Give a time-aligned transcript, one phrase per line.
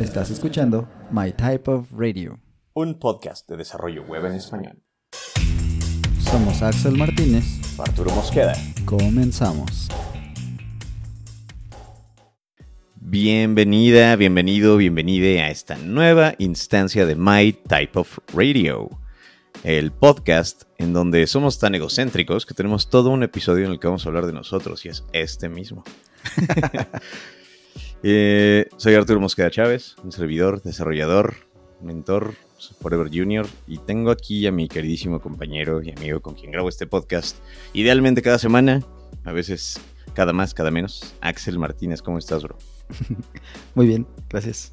[0.00, 2.40] Estás escuchando My Type of Radio.
[2.72, 4.82] Un podcast de desarrollo web en español.
[6.20, 7.44] Somos Axel Martínez.
[7.78, 8.54] Arturo Mosqueda.
[8.86, 9.88] Comenzamos.
[12.96, 18.88] Bienvenida, bienvenido, bienvenida a esta nueva instancia de My Type of Radio.
[19.64, 23.88] El podcast en donde somos tan egocéntricos que tenemos todo un episodio en el que
[23.88, 25.84] vamos a hablar de nosotros y es este mismo.
[28.02, 31.34] Eh, soy Arturo Mosqueda Chávez, un servidor, desarrollador,
[31.82, 32.34] mentor,
[32.80, 36.86] Forever Junior, y tengo aquí a mi queridísimo compañero y amigo con quien grabo este
[36.86, 37.36] podcast,
[37.74, 38.82] idealmente cada semana,
[39.24, 39.78] a veces
[40.14, 42.00] cada más, cada menos, Axel Martínez.
[42.00, 42.56] ¿Cómo estás, bro?
[43.74, 44.72] Muy bien, gracias.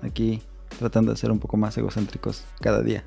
[0.00, 0.40] Aquí
[0.78, 3.04] tratando de ser un poco más egocéntricos cada día.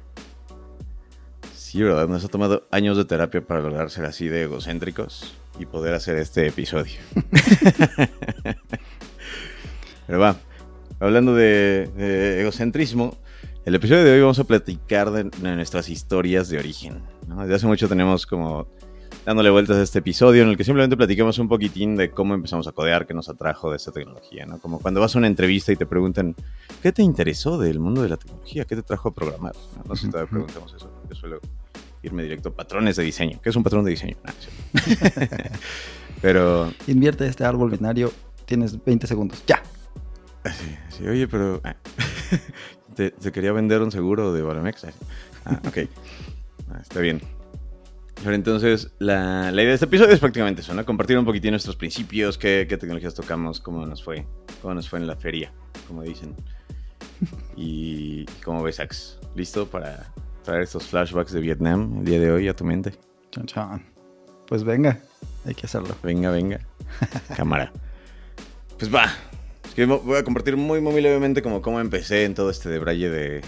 [1.56, 2.08] Sí, ¿verdad?
[2.08, 6.18] Nos ha tomado años de terapia para lograr ser así de egocéntricos y poder hacer
[6.18, 7.00] este episodio.
[10.08, 10.38] Pero va,
[11.02, 13.18] hablando de, egocentrismo,
[13.66, 17.04] el episodio de hoy vamos a platicar de, nuestras historias de origen.
[17.28, 18.68] Desde hace mucho tenemos como
[19.26, 22.66] dándole vueltas a este episodio en el que simplemente platicamos un poquitín de cómo empezamos
[22.70, 24.60] a codear, qué nos atrajo de esta tecnología, ¿no?
[24.60, 26.34] Como cuando vas a una entrevista y te preguntan,
[26.82, 28.64] ¿qué te interesó del mundo de la tecnología?
[28.64, 29.54] ¿Qué te trajo a programar?
[29.86, 30.90] No, sé si todavía preguntamos eso.
[31.10, 31.42] Yo suelo
[32.02, 33.42] irme directo a patrones de diseño.
[33.44, 34.16] ¿Qué es un patrón de diseño?
[34.24, 34.32] Ah,
[36.22, 36.72] pero...
[36.88, 38.14] Invierte este árbol binario,
[38.46, 39.44] tienes 20 segundos.
[39.46, 39.62] ¡Ya!
[40.90, 41.76] Sí, oye, pero ah,
[42.96, 44.86] te, quería vender un seguro de Balamex.
[45.46, 45.78] Ah, ok.
[46.70, 47.22] Ah, está bien.
[48.24, 50.84] Pero entonces, la, idea de este episodio es prácticamente eso, ¿no?
[50.86, 54.26] Compartir un poquitín nuestros principios, qué, tecnologías tocamos, cómo nos fue,
[54.62, 55.54] cómo nos fue en la feria,
[55.88, 56.36] como dicen.
[57.56, 60.12] Y cómo ves, Ax, ¿listo para
[60.44, 62.94] traer estos flashbacks de Vietnam el día de hoy a tu mente?
[63.32, 63.86] Chan, chan.
[64.48, 65.00] Pues venga,
[65.46, 65.96] hay que hacerlo.
[66.02, 66.60] Venga, venga.
[67.36, 67.72] Cámara.
[68.78, 69.12] Pues va,
[69.86, 73.42] voy a compartir muy, muy levemente como cómo empecé en todo este debraye de,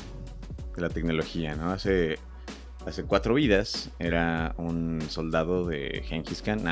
[0.75, 1.71] la tecnología, ¿no?
[1.71, 2.19] Hace,
[2.85, 6.61] hace cuatro vidas era un soldado de Genghis Khan.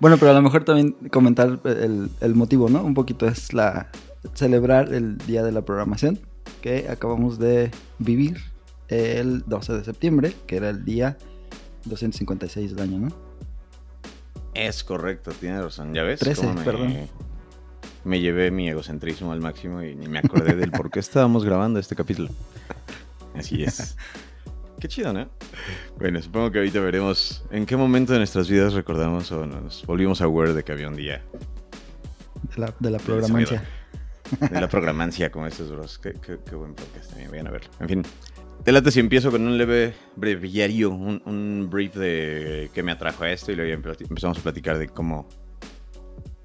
[0.00, 2.82] bueno, pero a lo mejor también comentar el, el, motivo, ¿no?
[2.84, 3.90] Un poquito es la
[4.34, 6.18] celebrar el día de la programación
[6.62, 8.38] que acabamos de vivir
[8.88, 11.18] el 12 de septiembre, que era el día
[11.84, 13.27] 256 del año, ¿no?
[14.58, 15.94] Es correcto, tiene razón.
[15.94, 16.18] ¿Ya ves?
[16.18, 17.08] 13, me, perdón.
[18.02, 21.78] Me llevé mi egocentrismo al máximo y ni me acordé del por qué estábamos grabando
[21.78, 22.28] este capítulo.
[23.36, 23.96] Así es.
[24.80, 25.28] Qué chido, ¿no?
[25.98, 30.20] Bueno, supongo que ahorita veremos en qué momento de nuestras vidas recordamos o nos volvimos
[30.20, 31.22] a aware de que había un día.
[32.54, 33.64] De la, de la programancia.
[34.40, 35.98] De la programancia, como estos bros.
[35.98, 37.30] Qué, qué buen podcast también.
[37.30, 37.70] Vayan a verlo.
[37.80, 38.02] En fin.
[38.68, 43.32] Te late si empiezo con un leve breviario, un, brief de qué me atrajo a
[43.32, 45.26] esto y luego empezamos a platicar de cómo,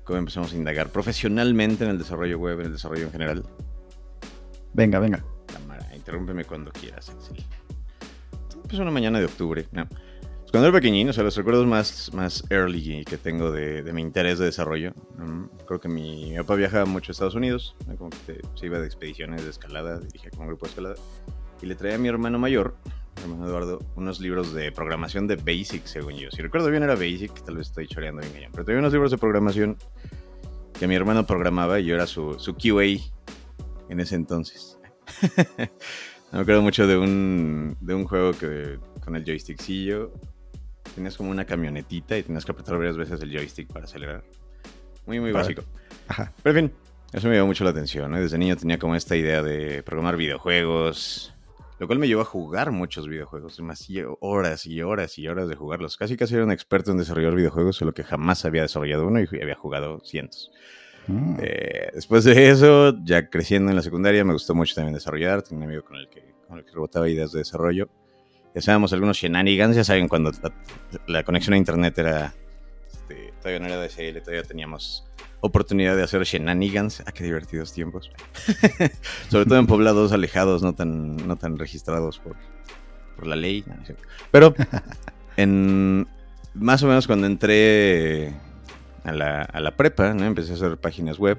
[0.06, 3.44] cómo empezamos a indagar profesionalmente en el desarrollo web, en el desarrollo en general.
[4.72, 5.22] Venga, venga.
[5.47, 7.44] Cámara, interrúmpeme cuando quieras, Axel.
[8.56, 9.67] Empezó una mañana de octubre.
[9.73, 9.85] No.
[9.89, 14.01] Pues cuando era pequeñín, o sea, los recuerdos más, más early que tengo de, mi
[14.01, 14.94] interés de desarrollo.
[15.67, 19.44] creo que mi, papá viajaba mucho a Estados Unidos, como que se iba de expediciones
[19.44, 20.95] de escalada, dirigía como un grupo de escalada
[21.63, 22.75] y le traía a mi hermano mayor,
[23.16, 26.29] mi hermano Eduardo, unos libros de programación de Basic, según yo.
[26.29, 29.12] Si recuerdo bien era Basic, tal vez estoy choreando bien allá, pero traía unos libros
[29.12, 29.78] de programación
[30.78, 33.01] que mi hermano programaba y yo era su, su QA
[33.88, 34.78] en ese entonces.
[36.34, 40.12] me acuerdo mucho de un, de un juego que con el joystickcillo
[40.95, 44.25] tenías como una camionetita y tenías que apretar varias veces el joystick para acelerar.
[45.06, 45.63] Muy, muy básico.
[46.09, 46.34] Ajá.
[46.44, 46.78] Pero en fin,
[47.13, 48.12] eso me dio mucho la atención.
[48.13, 51.32] Desde niño tenía como esta idea de programar videojuegos,
[51.79, 55.56] lo cual me llevó a jugar muchos videojuegos, demasiado horas y horas y horas de
[55.56, 55.97] jugarlos.
[55.97, 59.28] Casi casi era un experto en desarrollar videojuegos, solo que jamás había desarrollado uno y
[59.41, 60.51] había jugado cientos.
[61.07, 61.38] Mm.
[61.41, 65.41] Eh, después de eso, ya creciendo en la secundaria, me gustó mucho también desarrollar.
[65.41, 67.89] Tenía un amigo con el que, con el que rebotaba ideas de desarrollo.
[68.56, 70.31] Hacíamos algunos shenanigans, ya saben, cuando
[71.07, 72.33] la, conexión a internet era.
[72.88, 75.09] Este, todavía no era DSL, todavía teníamos
[75.44, 77.04] oportunidad de hacer shenanigans.
[77.06, 78.10] Ah, qué divertidos tiempos.
[79.30, 82.38] Sobre todo en poblados alejados, no tan, no tan registrados por,
[83.18, 83.63] por la ley.
[84.31, 84.56] Pero
[85.38, 86.07] en
[86.54, 88.34] más o menos cuando entré
[89.04, 90.24] a la, a la prepa, ¿no?
[90.24, 91.38] empecé a hacer páginas web.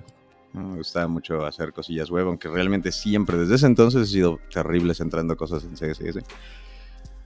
[0.52, 4.94] Me gustaba mucho hacer cosillas web, aunque realmente siempre desde ese entonces he sido terrible
[4.94, 6.22] centrando cosas en CSS.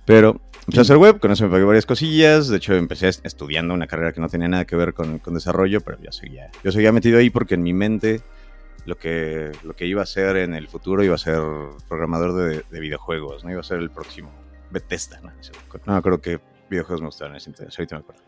[0.08, 2.48] Pero empecé a hacer web, con eso me pagué varias cosillas.
[2.48, 5.98] De hecho, empecé estudiando una carrera que no tenía nada que ver con, desarrollo, pero
[6.00, 8.22] yo seguía, yo seguía metido ahí porque en mi mente
[8.86, 11.42] lo que, lo que iba a ser en el futuro iba a ser
[11.90, 13.50] programador de, videojuegos, ¿no?
[13.50, 14.32] Iba a ser el próximo
[14.70, 15.30] Bethesda, ¿no?
[15.84, 16.40] No creo que
[16.70, 18.22] videojuegos me gustaban en ese entonces, ahorita me acuerdo.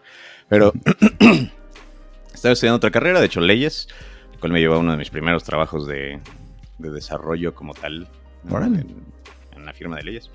[0.50, 0.72] Pero
[2.34, 3.88] estaba estudiando otra carrera, de hecho, leyes.
[4.38, 6.20] cual me llevó a uno de mis primeros trabajos de,
[6.76, 8.06] de desarrollo como tal
[8.44, 8.62] ¿no?
[8.62, 10.30] En, en una firma de leyes.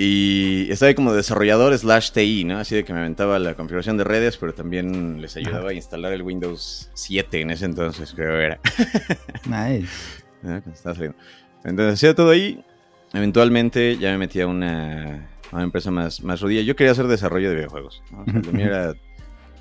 [0.00, 2.58] Y estaba ahí como desarrollador slash TI, ¿no?
[2.58, 6.12] Así de que me aventaba la configuración de redes, pero también les ayudaba a instalar
[6.12, 8.60] el Windows 7 en ese entonces, creo era.
[9.44, 10.22] Nice.
[10.42, 10.62] ¿no?
[10.62, 11.18] Cuando estaba saliendo.
[11.64, 12.64] Entonces hacía todo ahí.
[13.12, 16.62] Eventualmente ya me metí a una, a una empresa más, más rodilla.
[16.62, 18.04] Yo quería hacer desarrollo de videojuegos.
[18.12, 18.20] ¿no?
[18.20, 18.94] O sea, lo mío era,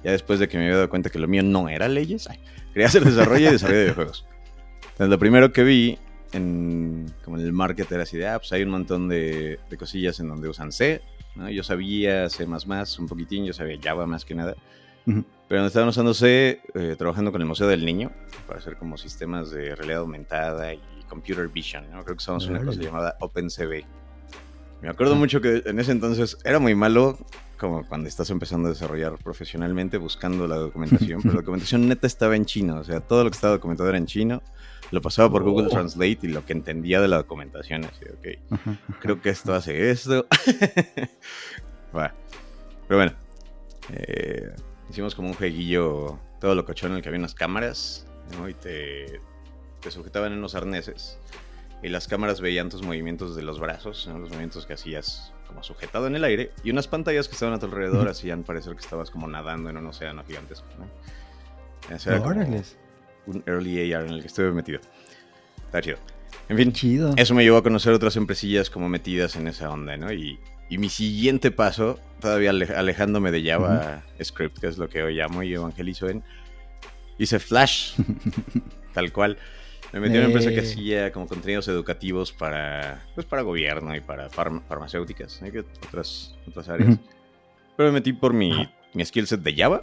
[0.03, 2.39] ya después de que me había dado cuenta que lo mío no era leyes, ay,
[2.73, 4.27] quería hacer desarrollo y desarrollo de videojuegos.
[4.83, 5.97] Entonces lo primero que vi
[6.31, 9.77] en, como en el market era así de, ah, pues hay un montón de, de
[9.77, 11.01] cosillas en donde usan C.
[11.35, 11.49] ¿no?
[11.49, 14.55] Yo sabía C++ un poquitín, yo sabía Java más que nada.
[15.47, 18.11] Pero estaban usando C, eh, trabajando con el Museo del Niño,
[18.45, 22.03] para hacer como sistemas de realidad aumentada y computer vision, ¿no?
[22.03, 23.85] Creo que usamos una cosa llamada OpenCV.
[24.81, 27.17] Me acuerdo mucho que en ese entonces era muy malo,
[27.57, 32.35] como cuando estás empezando a desarrollar profesionalmente, buscando la documentación, pero la documentación neta estaba
[32.35, 34.41] en chino, o sea, todo lo que estaba documentado era en chino,
[34.91, 35.69] lo pasaba por Google Oh.
[35.69, 38.79] Translate y lo que entendía de la documentación, así, ok, Ajá.
[39.01, 40.25] creo que esto hace esto.
[41.91, 43.13] Pero bueno,
[43.91, 44.55] eh,
[44.89, 48.05] hicimos como un jueguillo todo lo cochón en el que había unas cámaras,
[48.37, 48.47] ¿no?
[48.47, 49.19] Y te,
[49.81, 51.19] te sujetaban en unos arneses.
[51.83, 54.19] Y las cámaras veían tus movimientos de los brazos, ¿no?
[54.19, 56.51] los movimientos que hacías como sujetado en el aire.
[56.63, 59.77] Y unas pantallas que estaban a tu alrededor hacían parecer que estabas como nadando en
[59.77, 60.67] un océano gigantesco.
[60.77, 61.95] ¿no?
[61.95, 62.19] Ese era
[63.25, 64.79] un early AR en el que estuve metido.
[65.65, 65.97] Está chido.
[66.49, 67.13] En fin, Chido.
[67.17, 70.13] eso me llevó a conocer otras empresillas como metidas en esa onda, ¿no?
[70.13, 70.39] Y,
[70.69, 75.15] y mi siguiente paso, todavía ale- alejándome de Java Script, que es lo que hoy
[75.15, 76.23] llamo y evangelizo en,
[77.17, 77.95] hice Flash,
[78.93, 79.37] tal cual.
[79.93, 80.59] Me metí en una empresa que Eh.
[80.61, 86.67] hacía como contenidos educativos para, pues, para gobierno y para farm- farmacéuticas, que otras, otras
[86.69, 86.89] áreas.
[86.89, 86.99] Ujú.
[87.77, 89.81] Pero me metí por mi, mi skill set de Java.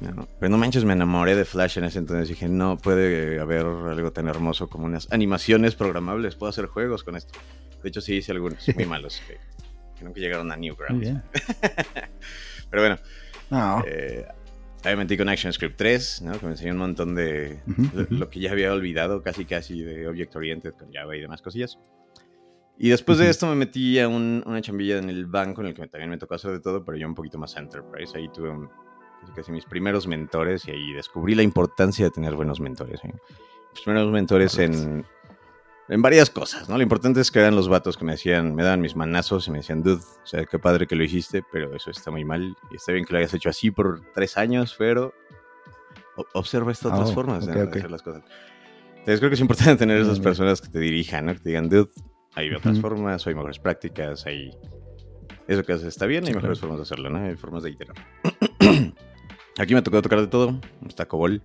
[0.00, 0.26] ¿no?
[0.40, 2.28] Pero no manches, me enamoré de Flash en ese entonces.
[2.28, 6.34] Dije, no puede haber algo tan hermoso como unas animaciones programables.
[6.34, 7.38] Puedo hacer juegos con esto.
[7.82, 9.38] De hecho, sí hice algunos muy malos que,
[9.98, 11.10] que nunca llegaron a Newgrounds.
[12.70, 12.98] Pero bueno,
[13.50, 13.82] No.
[13.86, 14.26] eh,
[14.84, 16.38] me metí con ActionScript 3, ¿no?
[16.38, 17.60] que me enseñó un montón de
[17.94, 21.42] lo, lo que ya había olvidado, casi casi de Object Oriented con Java y demás
[21.42, 21.78] cosillas.
[22.78, 25.74] Y después de esto me metí a un- una chambilla en el banco en el
[25.74, 28.16] que también me tocó hacer de todo, pero yo un poquito más enterprise.
[28.16, 28.68] Ahí tuve un-
[29.20, 33.00] casi, casi mis primeros mentores y ahí descubrí la importancia de tener buenos mentores.
[33.04, 33.12] ¿eh?
[33.74, 35.04] Mis primeros mentores en,
[35.88, 36.76] en varias cosas, ¿no?
[36.76, 39.50] Lo importante es que eran los vatos que me decían, me daban mis manazos y
[39.50, 42.54] me decían, dude, o sea, qué padre que lo hiciste, pero eso está muy mal.
[42.70, 45.14] Y está bien que lo hayas hecho así por tres años, pero
[46.34, 48.22] observa estas otras Oh, formas de- hacer las cosas.
[48.98, 51.32] Entonces creo que es importante tener esas personas que te dirijan, ¿no?
[51.34, 51.88] Que te digan, dude,
[52.34, 52.82] hay otras Ujú.
[52.82, 54.50] formas, hay mejores prácticas, hay...
[55.46, 56.74] Eso que haces está bien, Sí, hay mejores claro.
[56.74, 57.24] formas de hacerlo, ¿no?
[57.26, 57.96] Hay formas de iterar.
[59.58, 61.42] Aquí me tocó tocar de todo, está COBOL.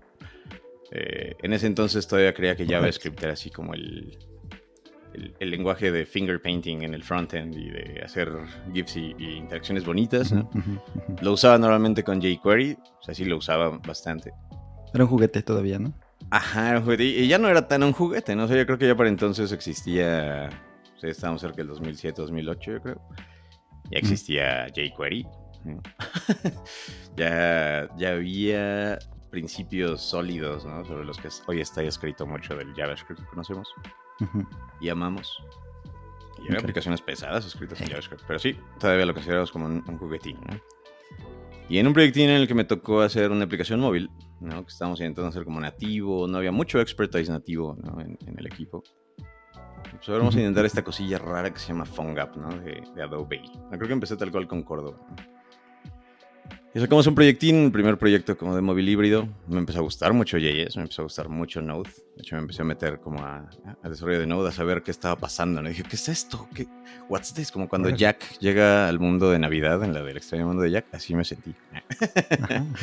[0.92, 4.18] Eh, en ese entonces todavía creía que JavaScript era así como el,
[5.14, 8.32] el, el lenguaje de finger painting en el frontend y de hacer
[8.74, 10.50] GIFs y, y interacciones bonitas, ¿no?
[11.22, 14.34] Lo usaba normalmente con jQuery, o sea, sí lo usaba bastante.
[14.94, 15.94] Era un juguete todavía, ¿no?
[16.30, 17.04] Ajá, era un juguete.
[17.04, 18.46] Y ya no era tan un juguete, ¿no?
[18.46, 20.50] O sea, yo creo que ya para entonces existía.
[20.96, 23.02] O sea, estábamos cerca del 2007, 2008, yo creo.
[23.92, 25.28] Ya existía jQuery.
[27.18, 29.00] ya, ya había
[29.32, 30.86] principios sólidos, ¿no?
[30.86, 33.68] Sobre los que hoy está escrito mucho del JavaScript que conocemos
[34.20, 34.48] Ujú.
[34.80, 35.44] y amamos.
[36.40, 38.24] Y hay aplicaciones pesadas escritas en JavaScript.
[38.28, 40.60] Pero sí, todavía lo consideramos como un, un juguetín, ¿no?
[41.70, 44.10] Y en un proyectín en el que me tocó hacer una aplicación móvil,
[44.42, 44.64] ¿no?
[44.66, 48.02] Que estábamos intentando hacer como nativo, no había mucho expertise nativo, ¿no?
[48.02, 48.84] En, en el equipo.
[49.92, 52.50] Pues ahora vamos a intentar esta cosilla rara que se llama PhoneGap, ¿no?
[52.50, 53.42] De, de Adobe.
[53.46, 54.98] Yo creo que empecé tal cual con Córdoba.
[55.10, 55.33] ¿no?
[56.76, 59.30] Y sacamos un proyectín, el primer proyecto como de móvil híbrido.
[59.48, 61.92] Me empezó a gustar mucho JS, me empezó a gustar mucho Node.
[62.16, 63.48] De hecho, me empecé a meter como a,
[63.84, 65.62] a desarrollo de Node, a saber qué estaba pasando.
[65.62, 65.70] ¿no?
[65.70, 66.48] dije, ¿qué es esto?
[66.56, 66.66] ¿Qué?
[67.10, 67.52] What's this?
[67.52, 67.90] Como cuando.
[67.90, 71.24] Jack llega al mundo de Navidad, en la del extraño mundo de Jack, así me
[71.24, 71.54] sentí.
[71.72, 71.84] Ajá,
[72.42, 72.66] ajá.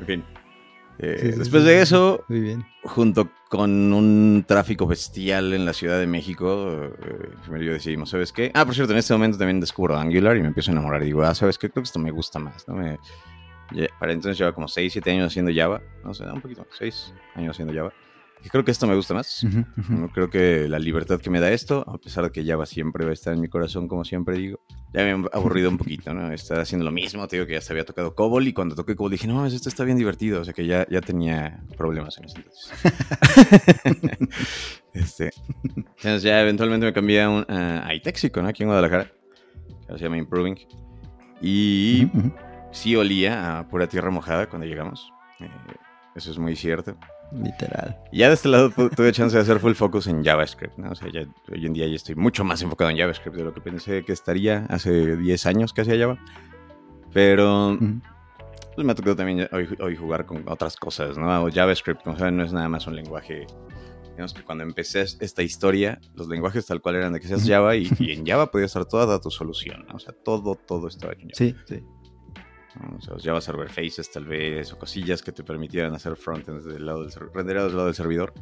[0.00, 0.24] En fin.
[0.98, 2.64] Eh, Sí, sí, después sí, de eso, Muy bien.
[2.84, 8.32] junto con un tráfico bestial en la Ciudad de México, eh, primero yo decidimos, ¿sabes
[8.32, 8.50] qué?
[8.54, 11.02] Ah, por cierto, en este momento también descubro Angular y me empiezo a enamorar.
[11.02, 11.68] Y digo, ah, ¿sabes qué?
[11.70, 12.74] Creo que esto me gusta más, ¿no?
[12.74, 12.98] Me-
[13.98, 15.80] para entonces lleva como 6, 7 años haciendo Java.
[16.04, 17.92] No sé, un poquito más, 6 años haciendo Java.
[18.44, 19.46] Y creo que esto me gusta más.
[19.88, 23.04] No creo que la libertad que me da esto, a pesar de que Java siempre
[23.04, 24.60] va a estar en mi corazón, como siempre digo,
[24.92, 26.30] ya me ha aburrido un poquito, ¿no?
[26.30, 28.96] Estar haciendo lo mismo, te digo que ya se había tocado COBOL y cuando toqué
[28.96, 32.24] COBOL dije, no, esto está bien divertido, o sea que ya, ya tenía problemas en
[32.26, 32.72] ese entonces.
[34.92, 35.30] este,
[35.62, 38.48] entonces ya eventualmente me cambié a, un, a iTexico, ¿no?
[38.48, 39.10] Aquí en Guadalajara,
[39.88, 40.58] que se llama Improving.
[41.40, 42.08] Y
[42.72, 45.10] sí olía a pura tierra mojada cuando llegamos.
[45.40, 45.48] Eh,
[46.14, 46.96] eso es muy cierto.
[47.42, 47.98] Literal.
[48.12, 50.90] Ya de este lado tuve chance de hacer full focus en JavaScript, ¿no?
[50.90, 53.52] O sea, ya, hoy en día ya estoy mucho más enfocado en JavaScript de lo
[53.52, 56.18] que pensé que estaría hace 10 años que hacía Java.
[57.12, 57.76] Pero
[58.74, 61.48] pues me ha tocado también hoy, jugar con otras cosas, ¿no?
[61.50, 63.46] JavaScript, como saben, no es nada más un lenguaje.
[64.10, 67.74] Digamos que cuando empecé esta historia, los lenguajes tal cual eran de que seas Java
[67.76, 69.96] y, en Java podía estar toda tu solución, ¿no?
[69.96, 71.34] O sea, todo, todo estaba en Java.
[71.34, 71.82] Sí, sí.
[72.96, 76.86] O sea, Java Server Faces tal vez, o cosillas que te permitieran hacer frontends del
[76.86, 78.32] lado del renderados del lado del servidor.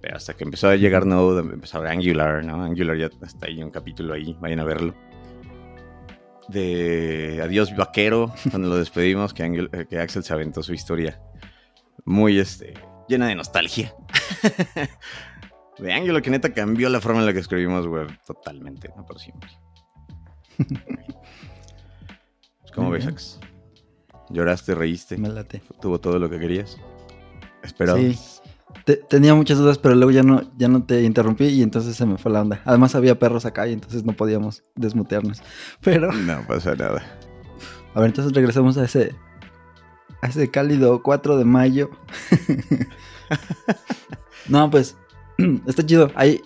[0.00, 2.62] Pero hasta que empezó a llegar Node, empezó a Angular, ¿no?
[2.62, 4.94] Angular ya está ahí un capítulo ahí, vayan a verlo.
[6.48, 11.20] De Adiós Vaquero, cuando lo despedimos, que, eh, que Axel se aventó su historia
[12.04, 12.74] muy este,
[13.08, 13.94] llena de nostalgia.
[15.78, 19.18] de Angular que neta cambió la forma en la que escribimos web totalmente, no por
[19.18, 19.50] siempre.
[22.74, 23.38] ¿Cómo ves, Ax?
[24.30, 25.16] ¿Lloraste, reíste?
[25.16, 25.62] Me late.
[25.80, 26.78] ¿Tuvo todo lo que querías?
[27.62, 27.98] Esperado.
[27.98, 28.18] Sí.
[29.08, 32.18] tenía muchas dudas, pero luego ya no, ya no te interrumpí y entonces se me
[32.18, 32.60] fue la onda.
[32.64, 35.42] Además había perros acá y entonces no podíamos desmutearnos.
[35.80, 36.12] Pero...
[36.12, 37.02] No pasa nada.
[37.94, 39.14] A ver, entonces regresamos a ese...
[40.20, 41.90] A ese cálido 4 de mayo.
[44.48, 44.96] no, pues...
[45.66, 46.10] Está chido.
[46.14, 46.40] Hay,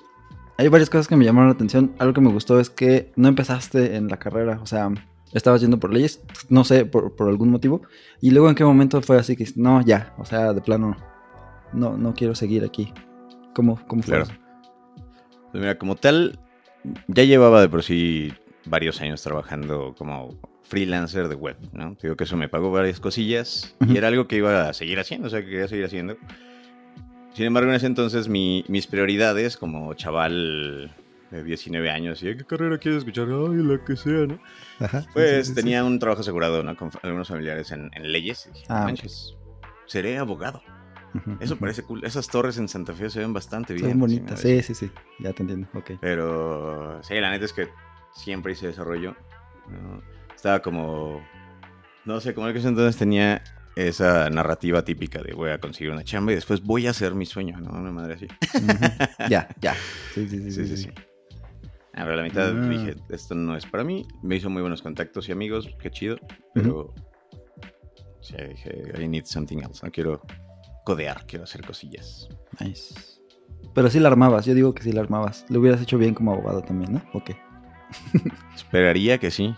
[0.57, 1.95] hay varias cosas que me llamaron la atención.
[1.99, 4.59] Algo que me gustó es que no empezaste en la carrera.
[4.63, 4.91] O sea,
[5.33, 7.83] estabas yendo por leyes, no sé, por, algún motivo.
[8.21, 10.97] Y luego en qué momento fue así que, no, ya, o sea, de plano,
[11.73, 12.93] no, no quiero seguir aquí.
[13.55, 14.17] ¿Cómo, cómo fue?
[14.17, 14.31] Claro.
[15.51, 16.39] Pues mira, como tal,
[17.07, 18.33] ya llevaba de por sí
[18.65, 21.97] varios años trabajando como freelancer de web, ¿no?
[22.03, 25.29] Digo que eso me pagó varias cosillas y era algo que iba a seguir haciendo,
[25.29, 26.17] o sea, que quería seguir haciendo.
[27.33, 30.95] Sin embargo, en ese entonces mis prioridades como chaval
[31.31, 33.29] de 19 años y ¿qué carrera quieres escuchar?
[33.29, 34.39] Ay, la que sea, ¿no?
[35.13, 36.77] pues tenía un trabajo asegurado, ¿no?
[36.77, 38.47] Con algunos familiares en, leyes.
[38.47, 39.37] Y dije, ah, manches,
[39.87, 40.63] seré abogado.
[41.41, 42.05] Eso parece cool.
[42.05, 43.91] Esas torres en Santa Fe se ven bastante bien.
[43.91, 44.41] Son bonitas.
[44.41, 44.91] Sí, sí, sí.
[45.19, 45.67] Ya te entiendo.
[45.75, 45.93] Ok.
[46.01, 47.69] Pero sí, la neta es que
[48.15, 49.17] siempre hice desarrollo.
[50.35, 51.23] Estaba como.
[52.05, 53.43] No sé, como el que entonces tenía
[53.75, 57.27] esa narrativa típica de voy a conseguir una chamba y después voy a hacer mi
[57.27, 57.71] sueño, ¿no?
[57.71, 58.27] Una madre así.
[59.29, 59.75] ya, ya.
[60.15, 60.67] sí, sí, sí.
[60.67, 60.91] sí, sí.
[61.99, 62.69] A ver, la mitad ah.
[62.69, 64.07] dije, esto no es para mí.
[64.23, 66.17] Me hizo muy buenos contactos y amigos, qué chido.
[66.55, 66.95] Pero
[68.21, 69.85] sí, dije, I need something else.
[69.85, 70.23] No quiero
[70.85, 72.29] codear, quiero hacer cosillas.
[72.61, 72.95] Nice.
[73.75, 75.45] Pero sí la armabas, yo digo que sí la armabas.
[75.49, 77.03] Lo hubieras hecho bien como abogado también, ¿no?
[77.15, 77.37] ¿O qué?
[78.55, 79.57] Esperaría que sí.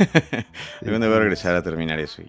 [0.80, 2.28] Día voy a regresar a terminar eso y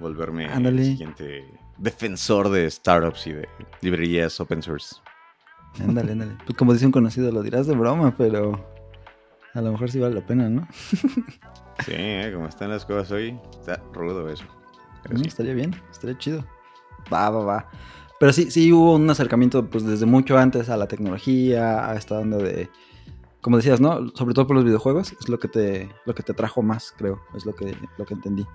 [0.00, 1.44] volverme el siguiente
[1.76, 3.48] defensor de startups y de
[3.82, 4.96] librerías open source.
[5.80, 6.36] Ándale, ándale.
[6.44, 8.52] Pues como dice un conocido, lo dirás de broma, pero
[9.54, 10.68] a lo mejor sí vale la pena, ¿no?
[11.84, 12.30] sí, ¿eh?
[12.34, 14.44] como están las cosas hoy, está rudo eso.
[15.10, 16.44] Mm, estaría bien, estaría chido.
[17.12, 17.70] Va, va, va.
[18.18, 22.18] Pero sí, sí hubo un acercamiento pues desde mucho antes a la tecnología, a esta
[22.18, 22.68] onda de,
[23.40, 24.08] como decías, ¿no?
[24.14, 27.20] Sobre todo por los videojuegos, es lo que te, lo que te trajo más, creo,
[27.34, 28.46] es lo que, lo que entendí.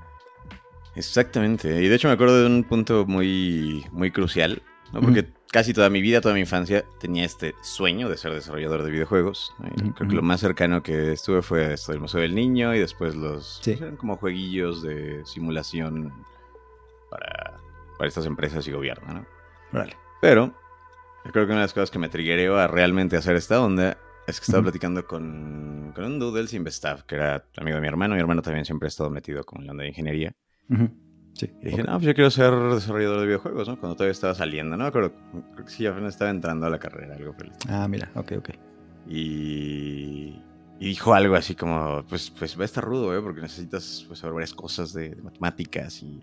[0.96, 5.01] Exactamente, y de hecho me acuerdo de un punto muy, muy crucial, ¿no?
[5.01, 8.89] Porque casi toda mi vida, toda mi infancia, tenía este sueño de ser desarrollador de
[8.89, 9.53] videojuegos.
[9.95, 13.15] Creo que lo más cercano que estuve fue esto del Museo del Niño y después
[13.15, 13.62] los...
[13.63, 16.12] Pues, eran como jueguillos de simulación
[17.12, 17.60] para,
[18.00, 19.25] para estas empresas y gobierno, ¿no?
[19.72, 19.95] Vale.
[20.22, 20.55] Pero
[21.22, 23.95] creo que una de las cosas que me triggereó a realmente hacer esta onda
[24.25, 28.15] es que estaba platicando con, con un dude del que era amigo de mi hermano.
[28.15, 30.33] Mi hermano también siempre ha estado metido con la onda de ingeniería.
[31.33, 31.51] Sí.
[31.61, 33.79] Y dije, no, pues yo quiero ser desarrollador de videojuegos, ¿no?
[33.79, 34.91] Cuando todavía estaba saliendo, ¿no?
[34.91, 35.13] Creo,
[35.53, 38.49] creo que sí, apenas estaba entrando a la carrera, algo por Ah, mira, ok, ok.
[39.07, 40.39] Y,
[40.79, 43.21] y, dijo algo así como, pues, pues va a estar rudo, ¿eh?
[43.21, 46.21] Porque necesitas pues, saber varias cosas de, matemáticas y...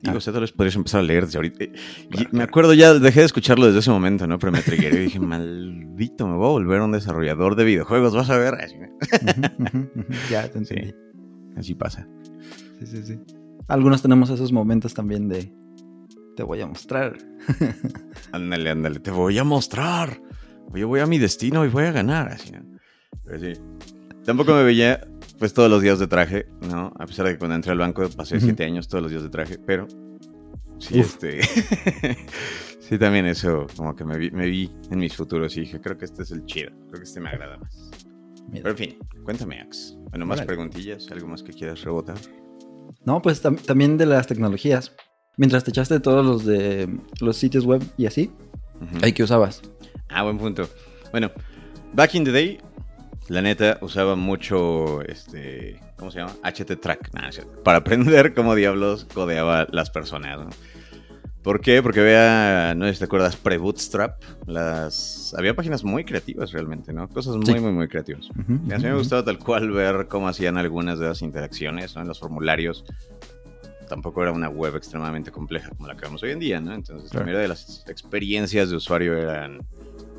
[0.00, 0.18] Digo, ah.
[0.18, 1.64] o sea, tal vez podrías empezar a leer desde ahorita.
[1.64, 4.38] Y me acuerdo ya, dejé de escucharlo desde ese momento, ¿no?
[4.38, 5.18] Pero me trigué y dije,
[5.98, 8.54] maldito, me voy a volver un desarrollador de videojuegos, vas a ver.
[10.30, 10.94] ya, te entendí.
[11.56, 12.06] así pasa.
[12.78, 13.37] Sí, sí, sí.
[13.68, 15.52] Algunos tenemos esos momentos también de
[16.36, 17.18] te voy a mostrar.
[18.32, 20.20] ándale, ándale, te voy a mostrar.
[20.74, 22.28] Yo voy a mi destino y voy a ganar.
[22.28, 22.52] Así,
[23.24, 23.60] Pero sí.
[24.24, 25.06] Tampoco me veía
[25.38, 26.92] pues todos los días de traje, ¿no?
[26.98, 29.30] A pesar de que cuando entré al banco pasé siete años todos los días de
[29.30, 29.86] traje, pero
[30.78, 31.42] sí, este...
[32.80, 35.96] sí, también eso, como que me vi, me vi en mis futuros y dije, creo
[35.96, 37.90] que este es el chido, creo que este me agrada más.
[38.52, 39.96] Pero en fin, cuéntame, Ax.
[40.10, 42.18] Bueno, más preguntillas, algo más que quieras rebotar.
[43.04, 44.92] No, pues también de las tecnologías.
[45.36, 46.88] Mientras te echaste todos los de
[47.20, 48.32] los sitios web y así,
[49.02, 49.62] ¿hay que usabas?
[50.08, 50.68] Ah, buen punto.
[51.12, 51.30] Bueno,
[51.92, 52.58] back in the day,
[53.28, 56.34] la neta usaba mucho este, ¿cómo se llama?
[56.42, 57.10] HT track,
[57.62, 60.38] para aprender cómo diablos codeaba las personas,
[61.42, 61.82] ¿Por qué?
[61.82, 64.20] Porque había, no sé si te acuerdas, pre-Bootstrap.
[64.46, 65.34] Las...
[65.38, 67.08] Había páginas muy creativas realmente, ¿no?
[67.08, 67.54] Cosas muy, Sí.
[67.60, 68.28] muy, muy creativas.
[68.68, 72.02] Y a mí me gustaba tal cual ver cómo hacían algunas de las interacciones, ¿no?
[72.02, 72.84] En los formularios.
[73.88, 76.74] Tampoco era una web extremadamente compleja como la que vemos hoy en día, ¿no?
[76.74, 77.24] Entonces, Claro.
[77.24, 79.60] la mayoría de las experiencias de usuario eran...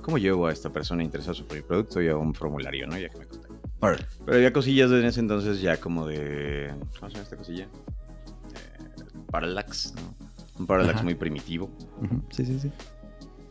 [0.01, 2.97] ¿Cómo llevo a esta persona interesada sobre mi producto y a un formulario, ¿no?
[2.97, 3.25] Ya que me.
[3.81, 4.05] Órale.
[4.25, 6.73] Pero había cosillas en ese entonces ya como de...
[6.99, 7.63] ¿Cómo se llama esta cosilla?
[7.65, 10.28] Eh, parallax, ¿no?
[10.60, 11.04] Un parallax Ajá.
[11.04, 11.70] muy primitivo.
[12.30, 12.72] Sí, sí, sí.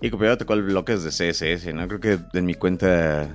[0.00, 1.88] Y copiaba tal cual bloques de CSS, ¿no?
[1.88, 3.34] Creo que en mi cuenta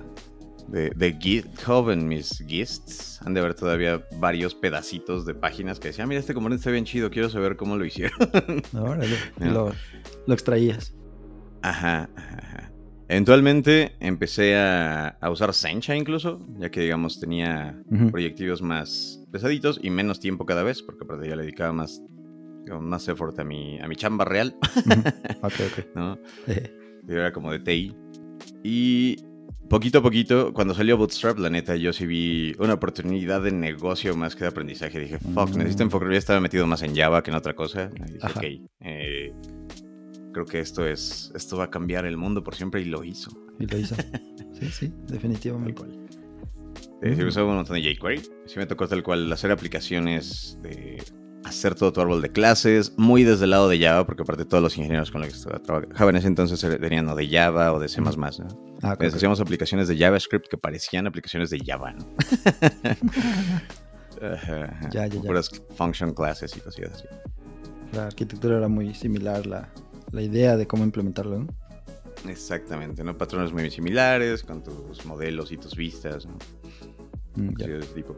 [0.67, 5.89] de, de GitHub, en mis gists, han de haber todavía varios pedacitos de páginas que
[5.89, 8.17] decían, mira, este componente está bien chido, quiero saber cómo lo hicieron.
[9.39, 9.47] Ya.
[9.51, 9.73] lo,
[10.25, 10.93] lo extraías.
[11.61, 12.71] Ajá, ajá.
[13.09, 17.77] Eventualmente empecé a, a usar Sencha incluso, ya que digamos tenía
[18.11, 22.01] proyectivos más pesaditos y menos tiempo cada vez, porque aparte ya le dedicaba más,
[22.81, 24.55] más effort a mi, a mi chamba real.
[25.41, 25.85] Ok, ok.
[25.95, 26.17] ¿no?
[27.07, 27.93] Yo era como de TI.
[28.63, 29.17] Y
[29.69, 34.15] poquito a poquito, cuando salió Bootstrap, la neta, yo sí vi una oportunidad de negocio
[34.15, 34.99] más que de aprendizaje.
[34.99, 35.57] Dije, fuck, Mm.
[35.57, 36.13] necesito enfocarme.
[36.15, 37.89] Ya estaba metido más en Java que en otra cosa.
[37.95, 38.39] Y dije, Ajá.
[38.39, 38.45] ok,
[38.81, 39.33] eh,
[40.31, 43.31] creo que esto es esto va a cambiar el mundo por siempre y lo hizo.
[43.59, 43.95] y lo hizo.
[44.53, 45.73] Sí, sí, Tal definitivamente.
[45.73, 45.99] cual.
[47.01, 47.27] Eh, sí, Mm.
[47.27, 48.21] usaba un montón de jQuery.
[48.45, 51.03] Sí me tocó tal cual hacer aplicaciones de
[51.43, 54.63] hacer todo tu árbol de clases, muy desde el lado de Java, porque aparte todos
[54.63, 57.79] los ingenieros con los que estaba trabajando en ese entonces venían o de Java o
[57.79, 58.11] de C++, ¿no?
[58.81, 62.05] Ah, Pues hacíamos aplicaciones de JavaScript que parecían aplicaciones de Java, ¿no?
[64.21, 64.89] Ajá, ajá.
[64.91, 65.21] Ya, ya, ya.
[65.21, 67.05] Puras function classes y cosillas así.
[67.93, 69.69] La arquitectura era muy similar, la,
[70.11, 71.47] la idea de cómo implementarlo, ¿no?
[72.29, 73.17] Exactamente, ¿no?
[73.17, 76.37] Patrones muy similares con tus modelos y tus vistas, ¿no?
[77.35, 77.67] Mm, ya.
[77.67, 78.17] De ese tipo.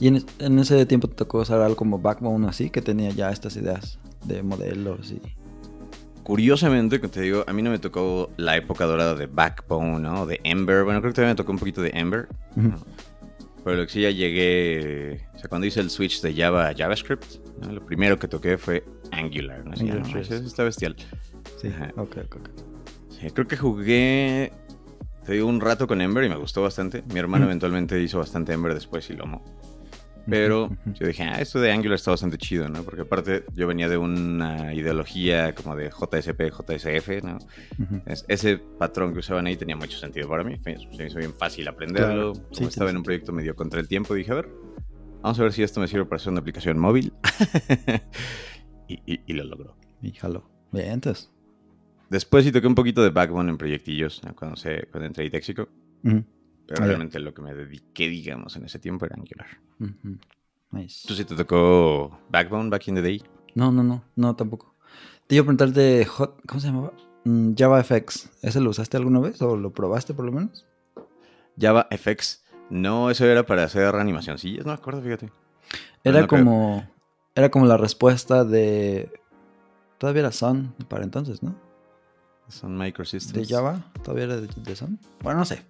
[0.00, 3.30] Y en, en ese tiempo te tocó usar algo como Backbone así, que tenía ya
[3.30, 5.20] estas ideas de modelos y...
[6.22, 10.26] Curiosamente, te digo, a mí no me tocó la época dorada de Backbone, ¿no?
[10.26, 10.84] De Ember.
[10.84, 12.28] Bueno, creo que también me tocó un poquito de Ember.
[13.64, 15.26] Pero lo que sí ya llegué...
[15.34, 17.24] O sea, cuando hice el switch de Java a JavaScript,
[17.62, 17.72] ¿no?
[17.72, 19.72] lo primero que toqué fue Angular, ¿no?
[19.72, 20.30] Angular no, 3.
[20.30, 20.96] eso está bestial.
[21.60, 21.92] Sí, Ajá.
[21.96, 22.48] ok, ok, ok.
[23.08, 24.52] Sí, creo que jugué,
[25.24, 27.02] te digo, un rato con Ember y me gustó bastante.
[27.12, 27.50] Mi hermano Ujú.
[27.50, 29.42] eventualmente hizo bastante Ember después y lo amó.
[30.28, 32.82] Pero yo dije, ah, esto de Angular está bastante chido, ¿no?
[32.82, 37.38] Porque aparte yo venía de una ideología como de JSP, JSF, ¿no?
[38.06, 40.56] Es- ese patrón que usaban ahí tenía mucho sentido para mí.
[40.62, 42.32] Se me hizo bien fácil aprenderlo.
[42.32, 42.46] Claro.
[42.48, 44.48] Como Sí, estaba en un proyecto medio contra el tiempo, dije, a ver,
[45.22, 47.12] vamos a ver si esto me sirve para hacer una aplicación móvil.
[48.88, 49.76] y, y- y lo logró.
[50.02, 50.50] Y jaló.
[50.72, 51.30] Bien, entonces.
[52.10, 54.34] Después sí toqué un poquito de Backbone en proyectillos, ¿no?
[54.34, 55.68] cuando, se, cuando entré a Itéxico.
[56.04, 56.24] Ujú,
[56.68, 59.46] Pero realmente lo que me dediqué, digamos, en ese tiempo era Angular.
[60.70, 61.08] Nice.
[61.08, 63.22] ¿Tú sí te tocó Backbone back in the day?
[63.54, 64.74] No, no, no, no, tampoco.
[65.26, 66.92] Te iba a preguntar de Hot, ¿cómo se llamaba?
[67.24, 68.30] Mm, JavaFX.
[68.42, 70.66] ¿Ese lo usaste alguna vez o lo probaste por lo menos?
[71.58, 72.44] Java FX.
[72.70, 75.32] No, eso era para hacer animacioncillas, no me acuerdo, fíjate.
[76.04, 76.86] Era no como,
[77.34, 79.10] era como la respuesta de,
[79.96, 81.54] todavía era Sun para entonces, ¿no?
[82.48, 83.48] Son Microsystems.
[83.48, 84.98] De Java, todavía era de, de Sun.
[85.20, 85.62] Bueno, no sé.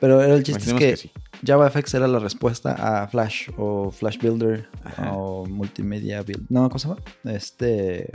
[0.00, 1.10] Pero el chiste es que, que sí.
[1.44, 5.12] JavaFX era la respuesta a Flash o Flash Builder Ajá.
[5.12, 6.46] o Multimedia Build.
[6.50, 7.00] No, ¿cómo se llama?
[7.24, 8.10] Este,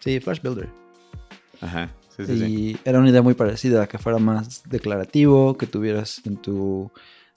[0.00, 0.68] sí, Flash Builder.
[1.60, 2.44] Ajá, sí, sí, sí.
[2.44, 6.90] Y era una idea muy parecida, que fuera más declarativo, que tuvieras en tu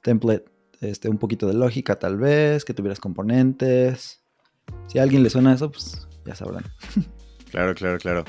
[0.04, 0.46] template
[0.82, 4.22] este, un poquito de lógica tal vez, que tuvieras componentes.
[4.88, 6.64] Si a alguien le suena eso, pues ya sabrán.
[7.50, 8.26] Claro, claro, claro.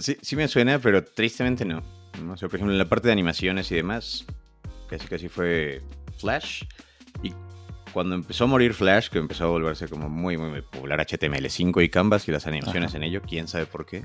[0.00, 1.82] Sí, sí me suena, pero tristemente no.
[2.22, 4.26] No sé, por ejemplo, en la parte de animaciones y demás,
[4.88, 5.80] casi casi fue
[6.18, 6.64] Flash.
[7.22, 7.32] Y
[7.92, 11.84] cuando empezó a morir Flash, que empezó a volverse como muy, muy, muy popular HTML5
[11.84, 12.98] y Canvas y las animaciones Ajá.
[12.98, 14.04] en ello, quién sabe por qué.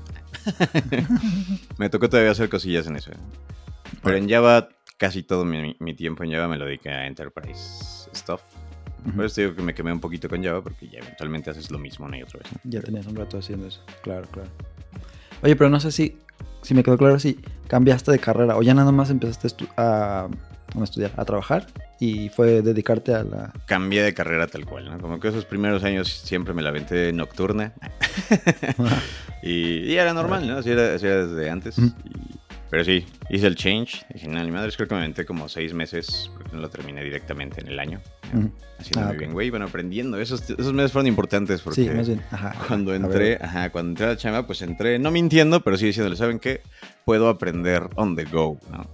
[1.78, 3.10] me tocó todavía hacer cosillas en eso.
[4.02, 8.08] Pero en Java, casi todo mi, mi tiempo en Java me lo dediqué a Enterprise
[8.14, 8.40] Stuff.
[9.14, 11.70] Por eso te digo que me quemé un poquito con Java, porque ya eventualmente haces
[11.70, 12.48] lo mismo una y otra vez.
[12.64, 13.80] Ya tenías un rato haciendo eso.
[14.02, 14.50] Claro, claro.
[15.42, 16.16] Oye, pero no sé si,
[16.62, 17.34] si me quedó claro si
[17.68, 20.28] cambiaste de carrera o ya nada más empezaste a,
[20.78, 21.66] a, estudiar, a trabajar
[21.98, 23.52] y fue dedicarte a la...
[23.66, 24.98] cambié de carrera tal cual, ¿no?
[24.98, 27.72] Como que esos primeros años siempre me la aventé nocturna.
[29.42, 30.58] y, y era normal, ¿no?
[30.58, 31.78] Así era, así era desde antes.
[31.78, 31.92] Y-
[32.76, 34.04] pero sí, hice el change.
[34.12, 37.02] Dije, no, mi madre, creo que me aventé como seis meses, porque no lo terminé
[37.02, 38.02] directamente en el año.
[38.34, 38.52] Ujú.
[38.78, 39.18] Haciendo Ah, muy ok.
[39.18, 39.48] bien, güey.
[39.48, 40.20] Bueno, aprendiendo.
[40.20, 42.20] Esos, esos meses fueron importantes porque Sí, más bien.
[42.30, 42.54] Ajá.
[42.68, 45.86] cuando A entré, ajá, cuando entré a la chamba, pues entré, no mintiendo, pero sí
[45.86, 46.60] diciéndole, ¿saben qué?
[47.06, 48.86] Puedo aprender on the go, ¿no?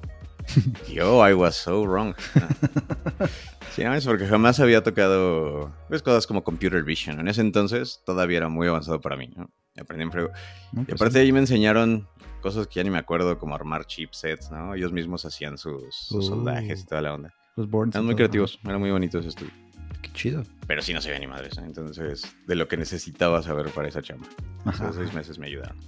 [0.89, 2.15] y oh, I was so wrong.
[2.37, 3.27] ¿no?
[3.75, 7.19] Sí, no, es porque jamás había tocado pues, cosas como computer vision.
[7.19, 9.51] En ese entonces todavía era muy avanzado para mí, ¿no?
[9.81, 10.11] Aprendí en.
[10.11, 11.19] No, Y pues aparte sí.
[11.21, 12.07] ahí me enseñaron
[12.43, 14.75] cosas que ya ni me acuerdo, como armar chipsets, ¿no?
[14.75, 16.29] Ellos mismos hacían sus, sus Uh.
[16.29, 17.33] soldajes y toda la onda.
[17.57, 19.53] Los boards Eran muy todo, creativos, era muy bonito ese estudio.
[19.53, 19.99] ajá.
[20.03, 20.43] Qué chido.
[20.67, 21.63] Pero sí no se ve ni madres, ¿eh?
[21.65, 24.27] Entonces, de lo que necesitaba saber para esa chamba.
[24.65, 24.85] Ajá.
[24.85, 25.79] Esos seis meses me ayudaron.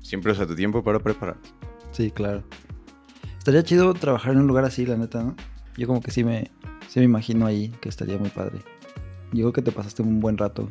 [0.00, 1.48] Siempre usa tu tiempo para prepararte.
[1.92, 2.42] Sí, claro.
[3.38, 5.36] Estaría chido trabajar en un lugar así, la neta, ¿no?
[5.76, 6.50] Yo como que sí me,
[6.88, 8.58] sí me imagino ahí que estaría muy padre.
[9.32, 10.70] Yo creo que te pasaste un buen rato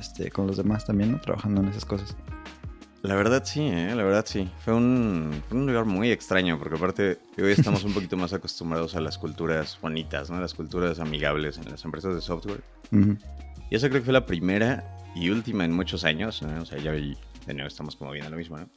[0.00, 1.20] este, con los demás también, ¿no?
[1.20, 2.16] Trabajando en esas cosas.
[3.02, 3.94] La verdad sí, ¿eh?
[3.96, 4.48] la verdad sí.
[4.64, 8.94] Fue un, fue un lugar muy extraño, porque aparte hoy estamos un poquito más acostumbrados
[8.94, 10.40] a las culturas bonitas, ¿no?
[10.40, 12.62] Las culturas amigables en las empresas de software.
[12.92, 13.16] Ujú.
[13.70, 14.84] Y esa creo que fue la primera
[15.16, 16.62] y última en muchos años, ¿no?
[16.62, 17.16] O sea, ya de
[17.54, 18.68] nuevo estamos como viendo lo mismo, ¿no?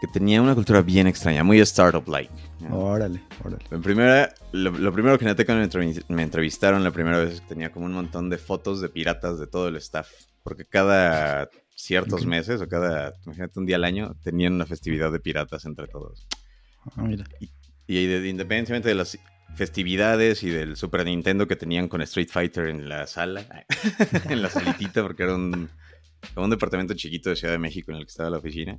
[0.00, 2.32] Que tenía una cultura bien extraña, muy startup-like.
[2.60, 2.76] ¿no?
[2.78, 3.64] Órale, órale.
[3.70, 5.68] En primera, lo, lo primero que noté cuando
[6.08, 9.38] me entrevistaron la primera vez es que tenía como un montón de fotos de piratas
[9.38, 10.08] de todo el staff.
[10.42, 11.48] Porque cada
[11.84, 15.88] ciertos meses o cada, imagínate, un día al año, tenían una festividad de piratas entre
[15.88, 16.26] todos.
[16.96, 17.24] Ah, mira.
[17.86, 19.18] Y de- independientemente de las
[19.56, 23.44] festividades y del Super Nintendo que tenían con Street Fighter en la sala,
[24.30, 25.68] en la salitita, porque era un,
[26.36, 28.76] un departamento chiquito de Ciudad de México en el que estaba la oficina.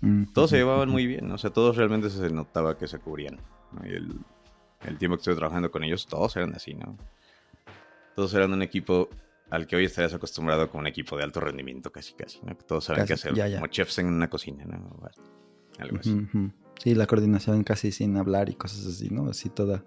[0.00, 3.38] Mm, Todos se llevaban muy bien, o sea, todos realmente se notaba que se cubrían.
[3.72, 3.86] ¿no?
[3.86, 4.12] Y el,
[4.86, 6.96] el tiempo que estuve trabajando con ellos, todos eran así, ¿no?
[8.14, 9.08] Todos eran un equipo
[9.52, 12.56] al que hoy estarías acostumbrado como un equipo de alto rendimiento, casi, casi, ¿no?
[12.56, 13.56] Que todos saben qué hacer, ya, ya.
[13.58, 14.78] como chefs en una cocina, ¿no?
[14.78, 15.08] O
[15.78, 16.26] Algo así.
[16.82, 19.28] Sí, la coordinación casi sin hablar y cosas así, ¿no?
[19.28, 19.84] Así toda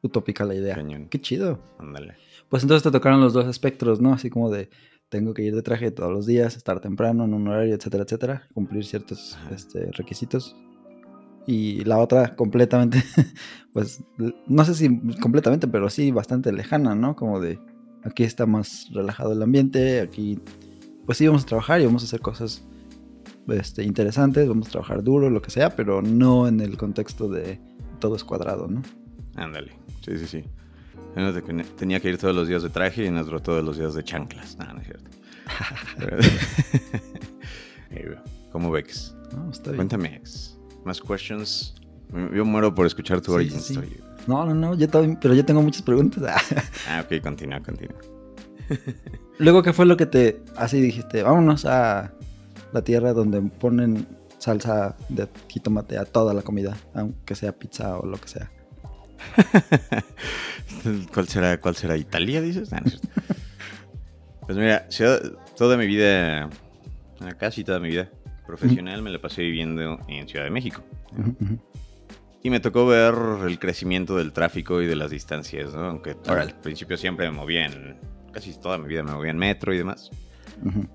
[0.00, 0.74] utópica la idea.
[0.74, 1.08] Cañón.
[1.10, 1.62] Qué chido.
[1.78, 2.16] Ándale.
[2.48, 4.14] Pues entonces te tocaron los dos espectros, ¿no?
[4.14, 4.70] Así como de
[5.10, 8.48] tengo que ir de traje todos los días, estar temprano en un horario, etcétera, etcétera,
[8.54, 10.56] cumplir ciertos este, requisitos.
[11.46, 13.02] Y la otra completamente,
[13.74, 14.02] pues
[14.46, 17.16] no sé si completamente, pero sí bastante lejana, ¿no?
[17.16, 17.58] Como de
[18.04, 20.38] aquí está más relajado el ambiente, aquí
[21.06, 22.64] pues sí vamos a trabajar y vamos a hacer cosas
[23.48, 27.60] este, interesantes, vamos a trabajar duro, lo que sea, pero no en el contexto de
[27.98, 28.82] todo es cuadrado, ¿no?
[29.36, 29.72] Ándale.
[30.04, 30.44] Sí, sí, sí.
[31.76, 34.02] Tenía que ir todos los días de traje y en otro todos los días de
[34.02, 34.56] chanclas.
[34.58, 35.10] No, no es cierto.
[37.90, 38.22] Pero-.
[38.52, 39.14] ¿Cómo ves?
[39.34, 39.76] No, está bien.
[39.76, 40.58] Cuéntame, ex.
[40.84, 41.74] Más questions.
[42.34, 43.80] Yo muero por escuchar tu Sí, origin sí, sí.
[43.80, 44.00] story.
[44.26, 46.42] No, no, no, yo también, pero yo tengo muchas preguntas.
[46.88, 47.98] Ah, ok, continúa, continúa.
[49.38, 51.22] Luego, ¿qué fue lo que te así dijiste?
[51.22, 52.12] Vámonos a
[52.72, 54.06] la tierra donde ponen
[54.38, 58.50] salsa de jitomate a toda la comida, aunque sea pizza o lo que sea.
[61.14, 61.96] ¿Cuál será, cuál será?
[61.96, 62.72] ¿Italia, dices?
[62.72, 63.08] Ah, no es cierto.
[64.46, 64.88] pues mira,
[65.56, 66.50] toda mi vida,
[67.18, 68.10] bueno, casi toda mi vida
[68.46, 70.82] profesional me la pasé viviendo en Ciudad de México.
[72.42, 73.14] Y me tocó ver
[73.46, 75.84] el crecimiento del tráfico y de las distancias, ¿no?
[75.84, 77.96] Aunque al principio siempre me movía en,
[78.32, 80.10] casi toda mi vida me movía en metro y demás.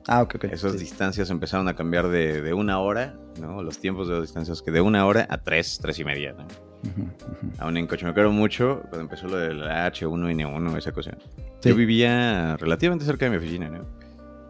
[0.07, 0.43] Ah, ok, ok.
[0.45, 0.79] Esas sí.
[0.79, 3.61] distancias empezaron a cambiar de, de una hora, ¿no?
[3.63, 6.43] Los tiempos de las distancias que de una hora a tres, tres y media, ¿no?
[6.89, 7.51] Ujú, ujú.
[7.59, 11.17] Aún en coche me acuerdo mucho cuando empezó lo del H1N1, esa cosa.
[11.59, 11.69] Sí.
[11.69, 13.85] Yo vivía relativamente cerca de mi oficina, ¿no?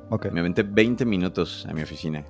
[0.09, 0.31] Ok.
[0.31, 2.23] Me aventé 20 minutos a mi oficina.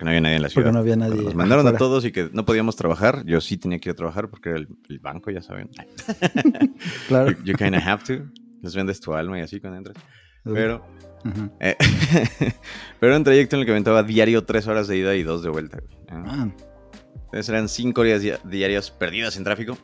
[0.00, 0.64] Porque no había nadie en la ciudad.
[0.64, 1.22] Porque no había nadie.
[1.22, 3.22] Nos mandaron a todos y que no podíamos trabajar.
[3.26, 5.68] Yo sí tenía que ir a trabajar porque era el, el banco, ya saben.
[7.08, 7.30] Claro.
[7.32, 8.24] You, you kinda have to.
[8.62, 9.96] Les vendes tu alma y así cuando entras.
[10.44, 10.84] Pero,
[11.24, 11.50] Ujú.
[11.60, 11.76] eh,
[13.00, 15.42] pero era un trayecto en el que aventaba diario tres horas de ida y dos
[15.42, 15.78] de vuelta.
[16.08, 16.48] Ah,
[17.26, 19.76] Entonces eran cinco horas dia- diarias perdidas en tráfico.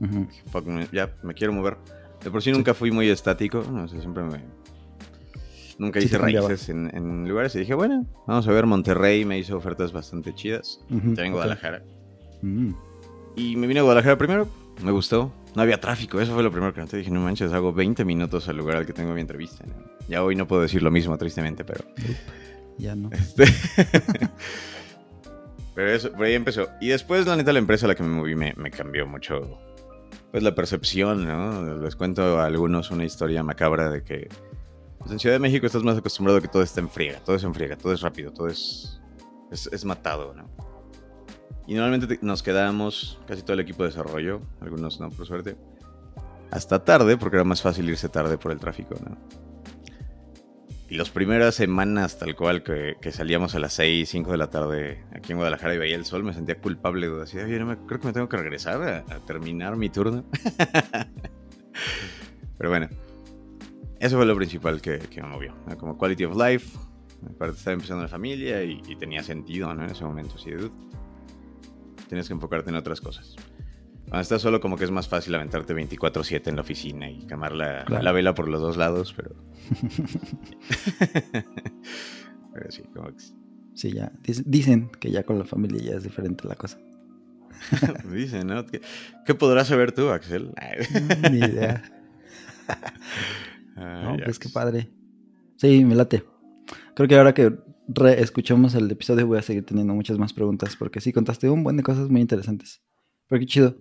[0.00, 0.26] ujú.
[0.50, 1.76] Fuck, me- ya me quiero mover.
[2.24, 3.64] De por sí nunca fui muy estático.
[3.70, 4.44] No sé, siempre me.
[5.80, 8.66] Nunca Sí hice raíces en, en lugares y dije, bueno, vamos a ver.
[8.66, 10.78] Monterrey me hizo ofertas bastante chidas.
[10.90, 11.32] Ujú, También ok.
[11.36, 11.82] Guadalajara.
[12.42, 12.72] Mm.
[13.36, 14.46] Y me vine a Guadalajara primero.
[14.84, 15.32] Me gustó.
[15.56, 16.20] No había tráfico.
[16.20, 16.98] Eso fue lo primero que noté.
[16.98, 19.64] Dije, no manches, hago 20 minutos al lugar al que tengo mi entrevista.
[20.06, 21.82] Ya hoy no puedo decir lo mismo, tristemente, pero.
[22.76, 23.08] Ya no.
[23.12, 23.44] Este...
[25.74, 26.68] Pero eso, por ahí empezó.
[26.80, 29.58] Y después, la neta, la empresa a la que me moví me, me cambió mucho.
[30.30, 31.76] Pues la percepción, ¿no?
[31.76, 34.28] Les cuento a algunos una historia macabra de que.
[35.00, 37.36] Pues en Ciudad de México estás más acostumbrado a que todo está en friega, todo
[37.36, 39.00] es en friega, todo es rápido, todo es.
[39.50, 40.44] Es, es matado, ¿no?
[41.66, 45.56] Y normalmente te- nos quedábamos, casi todo el equipo de desarrollo, algunos no, por suerte,
[46.52, 49.16] hasta tarde, porque era más fácil irse tarde por el tráfico, ¿no?
[50.88, 54.50] Y las primeras semanas, tal cual, que, que salíamos a las 6, 5 de la
[54.50, 57.08] tarde aquí en Guadalajara y veía el sol, me sentía culpable.
[57.22, 60.24] Así, "Oye, no me- creo que me tengo que regresar a, a terminar mi turno.
[62.58, 62.88] Pero bueno,
[64.00, 65.54] eso fue lo principal que, que me movió.
[65.68, 65.76] ¿no?
[65.78, 66.76] Como quality of life,
[67.28, 69.84] aparte estaba empezando la familia y, y tenía sentido, ¿no?
[69.84, 70.72] En ese momento, así de dude.
[72.08, 73.36] Tienes que enfocarte en otras cosas.
[74.08, 77.52] Cuando estás solo, como que es más fácil aventarte 24-7 en la oficina y quemar
[77.52, 78.02] la, Claro.
[78.02, 79.36] la vela por los dos lados, pero
[82.52, 83.22] Pero sí, como que...
[83.74, 84.10] Sí, ya.
[84.44, 86.78] Dicen que ya con la familia ya es diferente la cosa.
[88.12, 88.64] Dicen, ¿no?
[88.66, 90.52] ¿Qué, podrás saber tú, Axel?
[91.30, 91.82] Ni idea.
[93.76, 94.90] no, pues qué padre.
[95.56, 96.24] Sí, me late.
[96.94, 97.54] Creo que ahora que
[98.18, 101.76] escuchamos el episodio voy a seguir teniendo muchas más preguntas porque sí contaste un buen
[101.76, 102.82] de cosas muy interesantes.
[103.28, 103.76] Pero qué chido.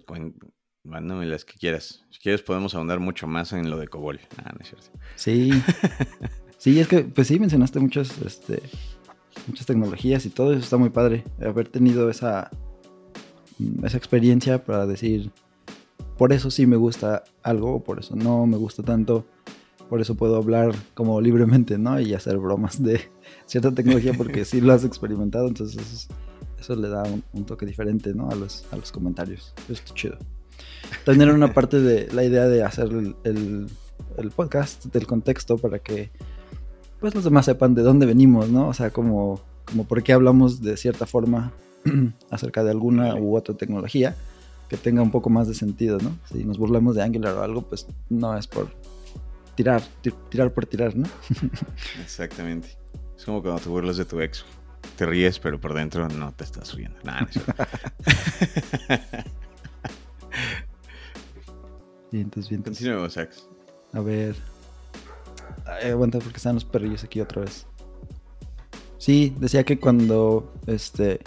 [0.83, 2.05] Mándame las que quieras.
[2.09, 4.19] Si quieres podemos ahondar mucho más en lo de Cobol.
[4.37, 4.87] Ah, no es cierto.
[5.15, 5.51] Sí.
[6.57, 8.61] sí, es que pues sí mencionaste muchos este
[9.47, 11.23] muchas tecnologías y todo eso está muy padre.
[11.41, 12.49] Haber tenido esa
[13.83, 15.31] esa experiencia para decir
[16.17, 19.25] por eso sí me gusta algo, por eso no me gusta tanto
[19.89, 21.99] por eso puedo hablar como libremente, ¿no?
[21.99, 23.01] Y hacer bromas de
[23.47, 26.07] cierta tecnología porque sí lo has experimentado, entonces
[26.59, 28.29] eso, le da un, toque diferente, ¿no?
[28.29, 29.53] A los, a los comentarios.
[29.63, 30.17] Eso está chido.
[31.07, 32.89] Era una parte de la idea de hacer
[33.23, 33.67] el,
[34.35, 36.11] podcast del contexto para que
[36.99, 38.67] pues los demás sepan de dónde venimos, ¿no?
[38.67, 41.51] O sea, como, como por qué hablamos de cierta forma
[42.29, 44.15] acerca de alguna u otra tecnología
[44.67, 46.15] que tenga un poco más de sentido, ¿no?
[46.31, 48.67] Si nos burlamos de Angular o algo, pues no es por
[49.59, 49.83] tirar,
[50.29, 51.05] tirar por tirar, ¿no?
[52.01, 52.69] Exactamente.
[53.17, 54.45] Es como cuando te burlas de tu ex.
[54.95, 56.97] Te ríes, pero por dentro no te estás riendo.
[57.03, 57.27] Nada,
[62.13, 62.61] entonces bien.
[62.63, 63.49] Continuemos, Ax.
[63.91, 64.37] A ver.
[65.83, 67.67] aguanta porque están los perrillos aquí otra vez.
[68.97, 71.19] Sí, decía que cuando este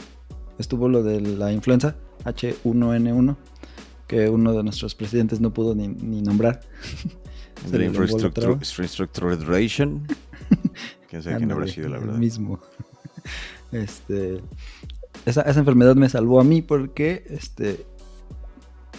[0.56, 3.36] estuvo lo de la influenza H1N1,
[4.06, 6.62] que uno de nuestros presidentes no pudo ni, ni nombrar.
[7.70, 8.58] De infrastructure,
[9.36, 10.06] Federation.
[11.08, 12.18] Quién sabe quién habrá sido, la verdad.
[12.18, 12.60] mismo.
[13.70, 14.42] Este,
[15.24, 17.86] esa, esa, enfermedad me salvó a mí porque, este,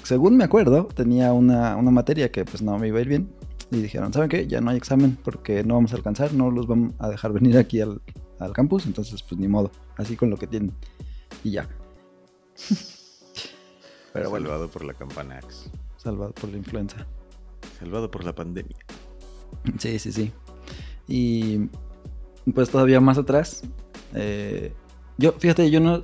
[0.02, 3.30] según me acuerdo, tenía una, una, materia que pues no me iba a ir bien.
[3.70, 4.48] Y dijeron, ¿saben qué?
[4.48, 7.56] Ya no hay examen porque no vamos a alcanzar, no los vamos a dejar venir
[7.56, 8.02] aquí al,
[8.40, 8.88] al campus.
[8.88, 10.74] Entonces, pues ni modo, así con lo que tienen.
[11.44, 11.70] Y ya.
[14.14, 15.40] Pero Salvado por la campana
[15.98, 17.06] Salvado por la influenza.
[17.80, 18.78] Salvado por la pandemia.
[19.78, 20.32] Sí, sí, sí.
[21.08, 21.70] Y
[22.54, 23.64] pues todavía más atrás.
[24.14, 24.74] Eh,
[25.18, 26.04] yo, fíjate, yo no,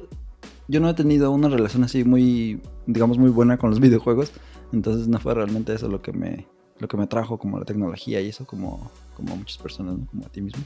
[0.67, 4.31] yo no he tenido una relación así muy, digamos, muy buena con los videojuegos.
[4.71, 8.21] Entonces no fue realmente eso lo que me, lo que me trajo como la tecnología
[8.21, 10.63] y eso, como, como muchas personas, como a ti mismo.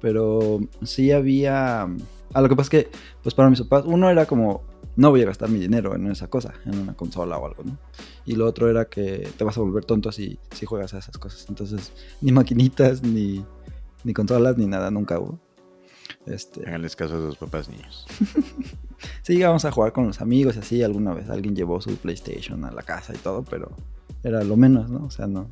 [0.00, 1.88] Pero sí había...
[2.32, 2.90] A lo que pasa es que,
[3.22, 4.62] pues para mis papás, uno era como
[5.00, 7.78] no voy a gastar mi dinero en esa cosa, en una consola o algo, ¿no?
[8.26, 11.16] Y lo otro era que te vas a volver tonto si, si juegas a esas
[11.16, 11.46] cosas.
[11.48, 13.42] Entonces, ni maquinitas, ni,
[14.04, 15.38] ni consolas, ni nada, nunca hubo.
[16.26, 16.68] Este...
[16.68, 18.06] Háganles caso a sus papás niños.
[19.22, 20.82] sí, íbamos a jugar con los amigos y así.
[20.82, 23.72] Alguna vez alguien llevó su PlayStation a la casa y todo, pero
[24.22, 25.06] era lo menos, ¿no?
[25.06, 25.50] O sea, no,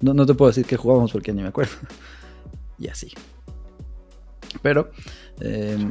[0.00, 1.74] no, no te puedo decir que jugábamos porque ni me acuerdo.
[2.78, 3.10] y así.
[4.62, 4.92] Pero
[5.40, 5.90] eh,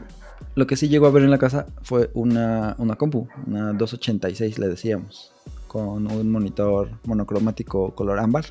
[0.56, 4.60] lo que sí llegó a ver en la casa fue una, una compu, una 286
[4.60, 5.34] le decíamos,
[5.68, 8.46] con un monitor monocromático color ámbar.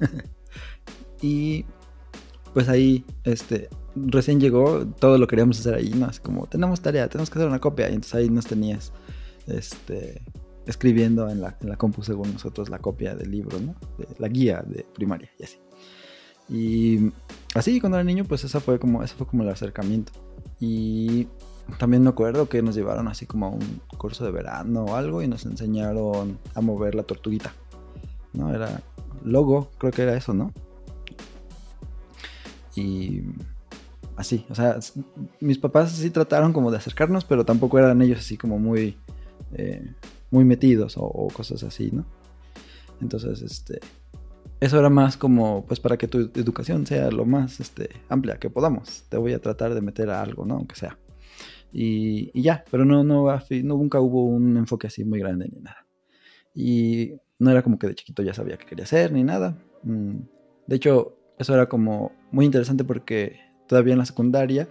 [1.22, 1.64] y
[2.52, 6.06] pues ahí, este, recién llegó, todo lo queríamos hacer ahí, ¿no?
[6.06, 7.88] Así como, tenemos tarea, tenemos que hacer una copia.
[7.88, 8.92] Y entonces ahí nos tenías,
[9.46, 10.22] este,
[10.66, 13.74] escribiendo en la, en la compu según nosotros la copia del libro, ¿no?
[14.18, 15.58] La guía de primaria y así.
[16.48, 17.12] Y
[17.54, 20.12] así cuando era niño, pues esa fue como, ese fue como el acercamiento.
[20.60, 21.28] Y
[21.78, 25.22] también me acuerdo que nos llevaron así como a un curso de verano o algo
[25.22, 27.52] y nos enseñaron a mover la tortuguita.
[28.32, 28.54] ¿No?
[28.54, 28.82] Era
[29.24, 30.52] logo, creo que era eso, ¿no?
[32.74, 33.22] Y
[34.16, 34.78] así, o sea,
[35.40, 38.96] mis papás sí trataron como de acercarnos, pero tampoco eran ellos así como muy,
[39.52, 39.94] eh,
[40.30, 42.04] muy metidos o, o, cosas así, ¿no?
[43.00, 43.80] Entonces, este,
[44.60, 48.50] eso era más como, pues para que tu educación sea lo más este, amplia que
[48.50, 49.04] podamos.
[49.08, 50.54] Te voy a tratar de meter a algo, ¿no?
[50.54, 50.98] Aunque sea.
[51.72, 55.86] Y, ya, pero no, no, no, nunca hubo un enfoque así muy grande ni nada.
[56.54, 59.56] Y no era como que de chiquito ya sabía qué quería hacer ni nada.
[59.84, 60.16] Mm,
[60.66, 64.68] de hecho, eso era como muy interesante porque todavía en la secundaria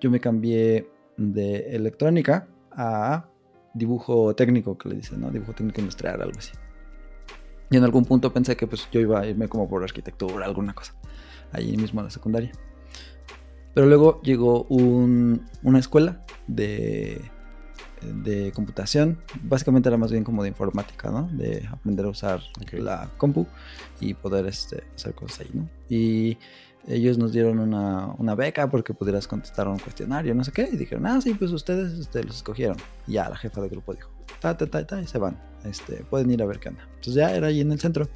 [0.00, 3.26] yo me cambié de electrónica a
[3.72, 5.30] dibujo técnico, que le dicen, ¿no?
[5.30, 6.52] Dibujo técnico industrial, algo así.
[7.70, 10.74] Y en algún punto pensé que pues yo iba a irme como por arquitectura, alguna
[10.74, 10.94] cosa,
[11.52, 12.52] allí mismo en la secundaria.
[13.74, 17.20] Pero luego llegó una escuela de,
[18.02, 19.18] de computación.
[19.42, 21.28] Básicamente era más bien como de informática, ¿no?
[21.32, 22.40] De aprender a usar
[22.72, 23.46] la compu
[24.00, 25.68] y poder este, hacer cosas ahí, ¿no?
[25.88, 26.38] Y
[26.86, 30.68] ellos nos dieron una, beca porque pudieras contestar un cuestionario, no sé qué.
[30.70, 32.76] Y dijeron, ah, sí, pues ustedes este, los escogieron.
[33.06, 35.40] Y ya la jefa del grupo dijo, ta, ta, ta, ta, y se van.
[35.64, 36.82] Este, pueden ir a ver qué anda.
[36.96, 38.08] Entonces ya era ahí en el centro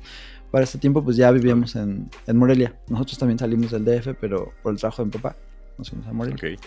[0.51, 2.75] para este tiempo pues ya vivíamos en, en, Morelia.
[2.89, 5.37] Nosotros también salimos del DF, pero por el trabajo de mi papá
[5.77, 6.37] nos fuimos a Morelia.
[6.55, 6.61] Ok.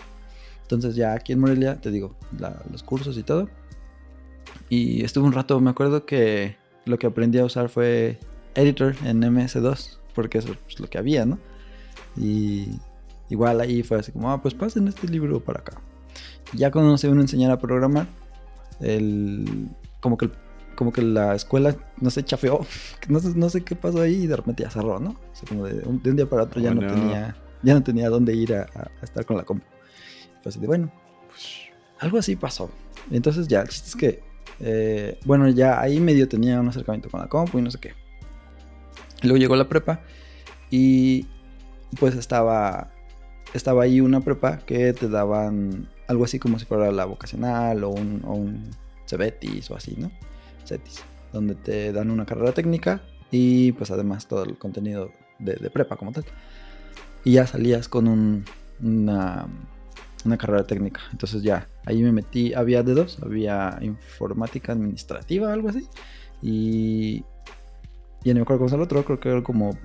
[0.62, 3.48] Entonces ya aquí en Morelia, te digo, la- los cursos y todo.
[4.68, 8.18] Y estuve un rato, me acuerdo que lo que aprendí a usar fue
[8.54, 11.38] Editor en MS2, porque eso es lo que había, ¿no?
[12.16, 12.68] Y
[13.28, 15.80] igual ahí fue así como, ah, pues pasen este libro para acá.
[16.52, 18.06] Y ya cuando se uno a enseñar a programar,
[18.80, 19.68] el,
[20.00, 20.30] como, que,
[20.76, 22.66] como que la escuela, no sé, chafeó,
[23.08, 25.10] no sé, no sé qué pasó ahí y de repente ya cerró, ¿no?
[25.10, 26.88] O sea, como de un, de un día para otro ya Oh, no, no.
[26.88, 28.66] tenía ya no tenía dónde ir a,
[29.02, 29.64] estar con la compu.
[30.44, 30.92] Así de, bueno,
[31.28, 32.70] pues algo así pasó.
[33.10, 34.20] Entonces ya, el chiste es que,
[34.60, 37.94] eh, bueno, ya ahí medio tenía un acercamiento con la compu y no sé qué.
[39.22, 40.00] Luego llegó la prepa
[40.70, 41.26] y
[42.00, 42.90] pues estaba,
[43.54, 47.90] estaba ahí una prepa que te daban algo así como si fuera la vocacional o
[47.90, 48.70] un, o un
[49.06, 50.10] Cebetis o así, ¿no?
[50.66, 55.70] CETIS, donde te dan una carrera técnica y pues además todo el contenido de, de
[55.70, 56.24] prepa como tal.
[57.24, 58.44] Y ya salías con un,
[58.82, 59.46] una,
[60.24, 61.00] una carrera técnica.
[61.12, 65.88] Entonces ya, ahí me metí, había de dos, había informática administrativa, algo así.
[66.40, 67.24] Y
[68.24, 69.76] ya no me acuerdo cómo es el otro, creo que era como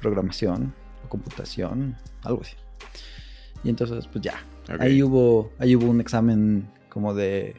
[0.00, 2.56] programación o computación, algo así.
[3.64, 4.34] Y entonces, pues ya,
[4.80, 7.54] Ahí hubo, ahí hubo un examen como de,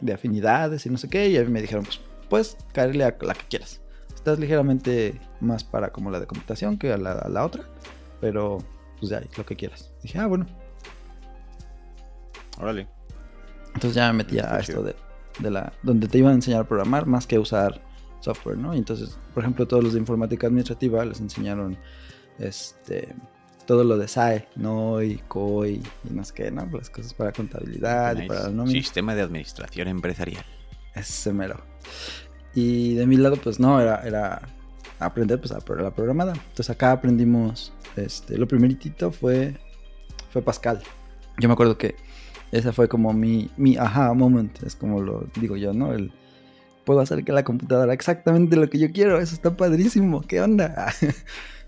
[0.00, 1.28] de afinidades y no sé qué.
[1.28, 3.80] Y a mí me dijeron, pues puedes caerle a la que quieras.
[4.14, 7.64] Estás ligeramente más para como la de computación que a la, a la otra.
[8.20, 8.58] Pero
[8.98, 9.92] pues ya, lo que quieras.
[10.02, 10.46] Dije, ah, bueno.
[12.58, 12.86] Órale.
[13.74, 14.94] Entonces ya me metí a esto de,
[15.38, 15.72] de la...
[15.82, 17.80] Donde te iban a enseñar a programar más que usar
[18.20, 18.74] software, ¿no?
[18.74, 21.78] Y entonces, por ejemplo, todos los de informática administrativa les enseñaron
[22.38, 23.14] este
[23.70, 26.68] todo lo de SAE, NOI, COI y no sé qué, ¿no?
[26.72, 28.26] Las cosas para contabilidad y Nice.
[28.26, 28.72] para la nómina.
[28.72, 30.44] Sistema de administración empresarial.
[30.92, 31.60] Ese mero.
[32.52, 34.42] Y de mi lado, pues no, era, era
[34.98, 36.32] aprender pues, a la programada.
[36.32, 39.56] Entonces acá aprendimos, este, lo primeritito fue,
[40.30, 40.82] fue Pascal.
[41.38, 41.94] Yo me acuerdo que
[42.50, 45.92] ese fue como mi, mi aha moment, es como lo digo yo, ¿no?
[45.92, 46.10] El,
[46.84, 50.92] puedo hacer que la computadora exactamente lo que yo quiero, eso está padrísimo, ¿qué onda?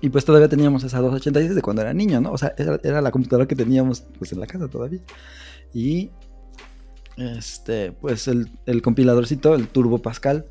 [0.00, 2.32] y pues todavía teníamos esa 286 de cuando era niño, ¿no?
[2.32, 5.00] O sea, era, era la computadora que teníamos pues en la casa todavía.
[5.72, 6.10] Y
[7.16, 10.46] este, pues el, el compiladorcito, el Turbo Pascal,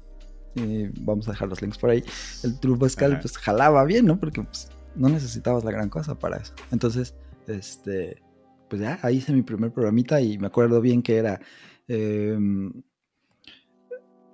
[0.56, 2.04] y vamos a dejar los links por ahí.
[2.44, 3.22] El Turbo Pascal, Ajá.
[3.22, 4.20] pues jalaba bien, ¿no?
[4.20, 6.54] Porque pues, no necesitabas la gran cosa para eso.
[6.72, 7.16] Entonces,
[7.48, 8.22] este,
[8.70, 11.40] pues ya, ahí hice mi primer programita y me acuerdo bien que era.
[11.88, 12.72] em,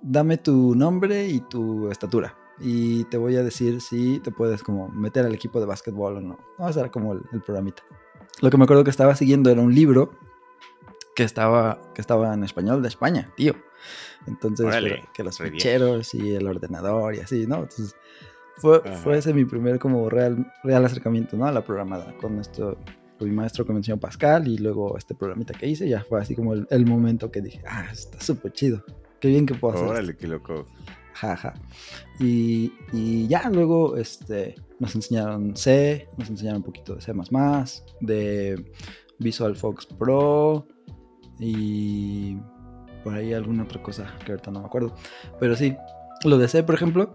[0.02, 2.34] dame tu nombre y tu estatura.
[2.60, 6.20] Y te voy a decir si te puedes como meter al equipo de básquetbol o
[6.20, 6.38] no.
[6.58, 7.82] No, ese era como el, el programita.
[8.40, 10.12] Lo que me acuerdo que estaba siguiendo era un libro
[11.14, 13.54] que estaba, que estaba en español de España, tío.
[14.26, 17.56] Entonces, Órale, que los ficheros y el ordenador y así, ¿no?
[17.56, 17.96] Entonces,
[18.56, 21.46] fue, fue ese mi primer como real, real acercamiento, ¿no?
[21.46, 22.76] A la programada, con esto,
[23.18, 26.20] con mi maestro que me enseñó Pascal y luego este programita que hice, ya fue
[26.20, 28.84] así como el, el momento que dije, ah, está súper chido,
[29.18, 29.94] qué bien que puedo hacer esto".
[29.94, 30.66] Órale, qué loco.
[31.20, 31.54] Jaja.
[32.18, 37.12] Y, y ya luego este, nos enseñaron C, nos enseñaron un poquito de C,
[38.00, 38.72] de
[39.18, 40.66] Visual Fox Pro
[41.38, 42.36] y
[43.04, 44.94] por ahí alguna otra cosa que ahorita no me acuerdo.
[45.38, 45.76] Pero sí,
[46.24, 47.14] lo de C, por ejemplo,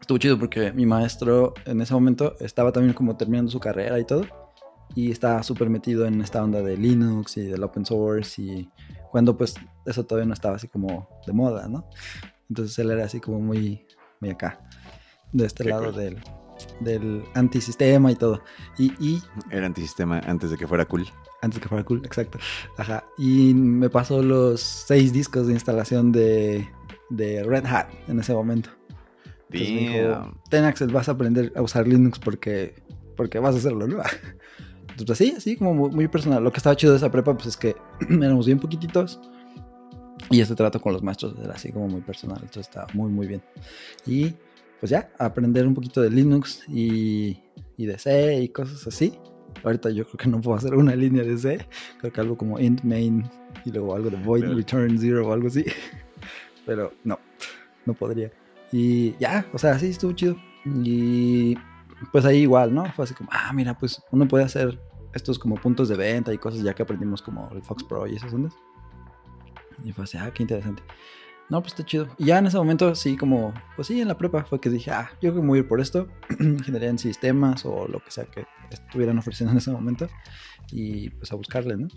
[0.00, 4.04] estuvo chido porque mi maestro en ese momento estaba también como terminando su carrera y
[4.04, 4.26] todo.
[4.94, 8.68] Y estaba súper metido en esta onda de Linux y del open source y
[9.10, 9.54] cuando pues
[9.86, 11.88] eso todavía no estaba así como de moda, ¿no?
[12.52, 13.86] Entonces él era así como muy,
[14.20, 14.60] muy acá,
[15.32, 15.96] de este Qué lado cool.
[15.96, 16.18] del,
[16.80, 18.42] del antisistema y todo.
[18.76, 21.06] Y, y Era antisistema antes de que fuera cool.
[21.40, 22.38] antes que fuera cool, exacto.
[22.76, 23.04] Ajá.
[23.16, 26.68] Y me pasó los seis discos de instalación de,
[27.08, 28.68] de Red Hat en ese momento.
[29.50, 32.82] Entonces me dijo, ten Axel, vas a aprender a usar Linux porque,
[33.16, 33.96] porque vas a hacerlo, ¿no?
[34.90, 36.44] Entonces, así, así como muy, muy personal.
[36.44, 37.74] Lo que estaba chido de esa prepa, pues es que
[38.10, 39.18] éramos bien poquititos.
[40.30, 42.38] Y este trato con los maestros era así como muy personal.
[42.40, 43.42] Entonces estaba muy, muy bien.
[44.06, 44.34] Y
[44.80, 47.38] pues ya, aprender un poquito de Linux y,
[47.76, 49.18] y de C y cosas así.
[49.64, 51.66] Ahorita yo creo que no puedo hacer una línea de C.
[52.00, 53.28] Creo que algo como int main
[53.64, 54.56] y luego algo de void Claro.
[54.56, 55.64] return zero o algo así.
[56.66, 57.18] Pero no,
[57.86, 58.32] no podría.
[58.70, 60.36] Y ya, o sea, sí estuvo chido.
[60.64, 61.56] Y
[62.10, 62.84] pues ahí igual, ¿no?
[62.92, 64.80] Fue así como, ah, mira, pues uno puede hacer
[65.12, 68.16] estos como puntos de venta y cosas ya que aprendimos como el Fox Pro y
[68.16, 68.54] esas ondas.
[69.84, 70.82] Y fue así, ah, qué interesante.
[71.48, 72.08] No, pues está chido.
[72.18, 74.90] Y ya en ese momento, sí, como, pues sí, en la prepa fue que dije,
[74.90, 76.08] ah, yo creo que voy a ir por esto.
[76.40, 80.08] Ingeniería en sistemas o lo que sea que estuvieran ofreciendo en ese momento.
[80.70, 81.88] Y pues a buscarle, ¿no?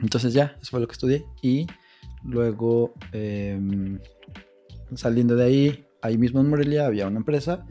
[0.00, 1.26] Entonces ya, eso fue lo que estudié.
[1.42, 1.66] Y
[2.24, 3.98] luego, em,
[4.94, 7.66] saliendo de ahí, ahí mismo en Morelia había una empresa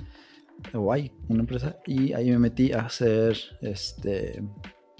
[0.73, 4.43] o hay una empresa, y ahí me metí a hacer este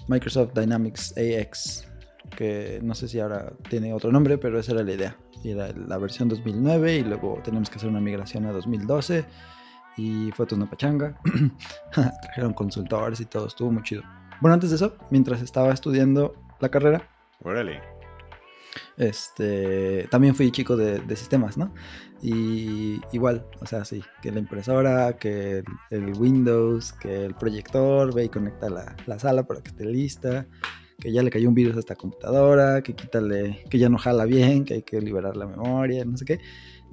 [0.08, 1.87] Microsoft Dynamics AX,
[2.36, 5.16] que no sé si ahora tiene otro nombre, pero esa era la idea.
[5.44, 9.24] Era la versión 2009 y luego tenemos que hacer una migración a 2012
[9.96, 11.18] y fue una pachanga.
[11.92, 14.02] Trajeron consultores y todo, estuvo muy chido.
[14.40, 17.08] Bueno, antes de eso, mientras estaba estudiando la carrera,
[17.42, 17.80] Órale.
[18.96, 21.74] este, también fui chico de, de sistemas, ¿no?
[22.22, 28.12] Y igual, o sea, sí, que la impresora, que el, el Windows, que el proyector,
[28.14, 30.46] ve y conecta la, la sala para que esté lista,
[30.98, 34.24] que ya le cayó un virus a esta computadora, que quítale, que ya no jala
[34.24, 36.40] bien, que hay que liberar la memoria, no sé qué.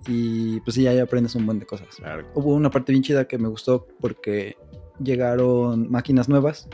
[0.08, 1.88] Y pues sí, ahí aprendes un buen de cosas.
[1.96, 2.28] Claro.
[2.36, 4.56] Hubo una parte bien chida que me gustó porque
[5.00, 6.70] llegaron máquinas nuevas.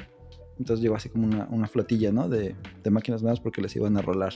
[0.60, 2.28] Entonces llegó así como una, una flotilla, ¿no?
[2.28, 4.34] De, de máquinas nuevas porque les iban a rolar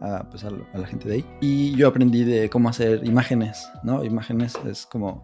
[0.00, 1.24] a, pues, a, lo- a la gente de ahí.
[1.42, 4.02] Y yo aprendí de cómo hacer imágenes, ¿no?
[4.02, 5.22] Imágenes es como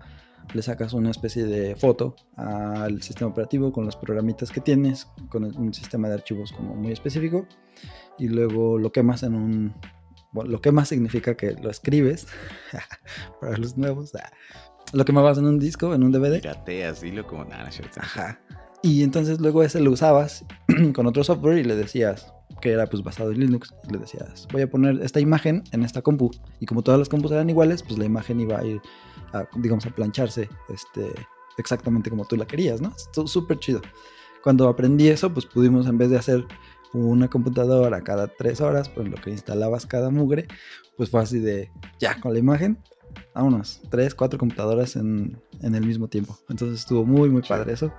[0.55, 5.45] le sacas una especie de foto al sistema operativo con los programitas que tienes, con
[5.45, 7.47] un sistema de archivos como muy específico.
[8.19, 9.75] Y luego lo quemas en un...
[10.33, 12.27] Bueno, lo quemas significa que lo escribes
[13.41, 14.15] para los nuevos.
[14.15, 14.31] ah,
[14.93, 16.41] Lo quemabas en un disco, en un DVD.
[16.41, 17.71] Pirateas, dilo como nada.
[17.99, 18.41] Ajá.
[18.83, 20.45] Y entonces luego ese lo usabas
[20.95, 23.75] con otro software y le decías que era pues basado en Linux.
[23.89, 26.31] Y le decías, voy a poner esta imagen en esta compu.
[26.61, 28.81] Y como todas las compus eran iguales, pues la imagen iba a ir,
[29.33, 31.13] a, digamos, a plancharse este,
[31.59, 32.95] exactamente como tú la querías, ¿no?
[32.97, 33.81] Estuvo súper chido.
[34.43, 36.45] Cuando aprendí eso, pues pudimos, en vez de hacer
[36.93, 40.47] una computadora cada tres horas, pues lo que instalabas cada mugre,
[40.97, 42.79] pues fue así de, ya, con la imagen,
[43.35, 46.39] vámonos, tres, cuatro computadoras en, en el mismo tiempo.
[46.49, 47.93] Entonces estuvo muy, muy padre eso.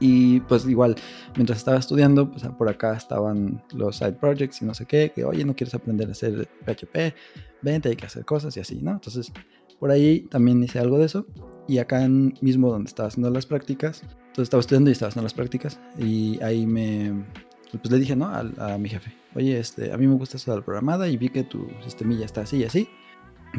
[0.00, 0.94] Y pues igual,
[1.34, 5.24] mientras estaba estudiando, pues por acá estaban los side projects y no sé qué, que
[5.24, 7.14] oye, no quieres aprender a hacer PHP,
[7.62, 8.92] vente, hay que hacer cosas y así, ¿no?
[8.92, 9.32] Entonces,
[9.78, 11.26] por ahí también hice algo de eso.
[11.66, 15.34] Y acá mismo donde estaba haciendo las prácticas, entonces estaba estudiando y estaba haciendo las
[15.34, 15.78] prácticas.
[15.98, 17.26] Y ahí me,
[17.72, 18.26] pues le dije, ¿no?
[18.26, 21.16] A, a mi jefe, oye, este, a mí me gusta eso de la programada y
[21.18, 22.88] vi que tu sistemilla está así y así.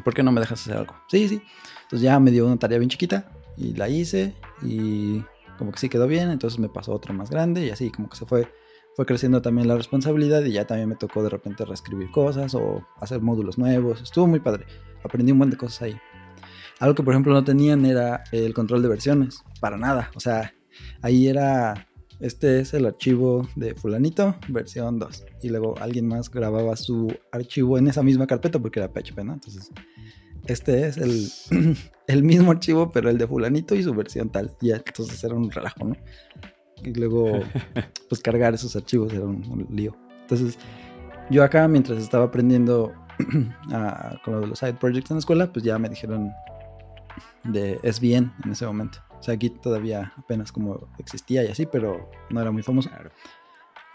[0.03, 0.95] ¿Por qué no me dejas hacer algo?
[1.07, 1.41] Sí, sí.
[1.83, 5.23] Entonces ya me dio una tarea bien chiquita y la hice y
[5.57, 8.15] como que sí quedó bien, entonces me pasó otra más grande y así como que
[8.15, 8.47] se fue,
[8.95, 12.85] fue creciendo también la responsabilidad y ya también me tocó de repente reescribir cosas o
[12.97, 14.01] hacer módulos nuevos.
[14.01, 14.65] Estuvo muy padre.
[15.03, 15.97] Aprendí un buen de cosas ahí.
[16.79, 20.09] Algo que por ejemplo no tenían era el control de versiones, para nada.
[20.15, 20.53] O sea,
[21.01, 21.87] ahí era,
[22.19, 25.25] este es el archivo de fulanito, versión 2.
[25.43, 29.33] Y luego alguien más grababa su archivo en esa misma carpeta porque era PHP, ¿no?
[29.33, 29.71] Entonces,
[30.45, 31.75] este es el,
[32.07, 34.55] el mismo archivo, pero el de fulanito y su versión tal.
[34.61, 35.95] Y entonces era un relajo, ¿no?
[36.81, 37.41] Y luego,
[38.09, 39.97] pues cargar esos archivos era un, un lío.
[40.21, 40.57] Entonces,
[41.29, 42.93] yo acá, mientras estaba aprendiendo
[43.73, 46.31] a- con lo de los side projects en la escuela, pues ya me dijeron
[47.43, 48.99] de SVN en ese momento.
[49.19, 52.89] O sea, aquí todavía apenas como existía y así, pero no era muy famoso.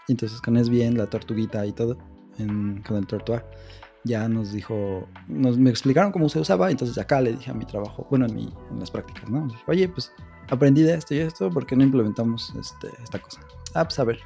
[0.07, 1.97] Y entonces con SVN, la tortuguita y todo,
[2.37, 3.43] en- con el Tortua,
[4.03, 7.65] ya nos dijo, nos me explicaron cómo se usaba, entonces acá le dije a mi
[7.65, 9.47] trabajo, bueno, en, mi, en las prácticas, ¿no?
[9.47, 10.11] Dije, Oye, pues
[10.51, 13.41] aprendí de esto y esto, ¿por qué no implementamos este, esta cosa?
[13.73, 14.19] Ah, pues a ver.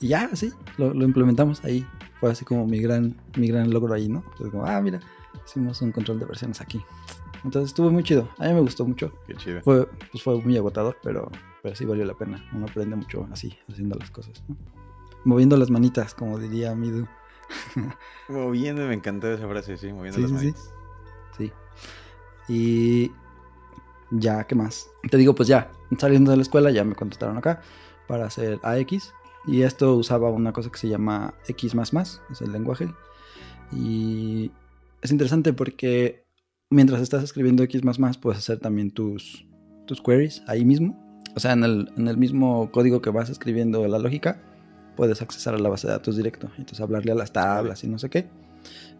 [0.00, 1.86] Y ya, sí, lo, lo implementamos ahí.
[2.18, 4.24] Fue así como mi gran, mi gran logro ahí, ¿no?
[4.32, 4.98] Entonces como, ah, mira,
[5.46, 6.80] hicimos un control de versiones aquí.
[7.44, 9.12] Entonces estuvo muy chido, a mí me gustó mucho.
[9.26, 9.62] Qué chido.
[9.62, 11.30] Fue, pues fue muy agotador, pero,
[11.62, 12.44] pero sí valió la pena.
[12.52, 14.42] Uno aprende mucho así, haciendo las cosas.
[14.48, 14.56] ¿no?
[15.24, 17.06] Moviendo las manitas, como diría Midu.
[18.28, 20.44] Moviendo, me encantó esa frase, sí, moviendo Sí, las sí, sí.
[20.46, 20.74] manitas.
[21.38, 21.52] Sí.
[22.48, 23.12] Y
[24.10, 24.88] ya, ¿qué más?
[25.10, 27.60] Te digo, pues ya, saliendo de la escuela ya me contrataron acá
[28.06, 29.14] para hacer AX.
[29.46, 31.74] Y esto usaba una cosa que se llama X,
[32.30, 32.92] es el lenguaje.
[33.72, 34.50] Y
[35.00, 36.24] es interesante porque
[36.70, 37.82] mientras estás escribiendo X,
[38.20, 39.46] puedes hacer también tus,
[39.86, 40.96] tus queries ahí mismo.
[41.36, 44.40] O sea, en el, en el mismo código que vas escribiendo la lógica,
[44.96, 46.48] puedes accesar a la base de datos directo.
[46.58, 48.28] Entonces, hablarle a las tablas y no sé qué.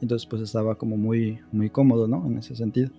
[0.01, 2.27] Entonces, pues estaba como muy, muy cómodo, ¿no?
[2.27, 2.91] En ese sentido.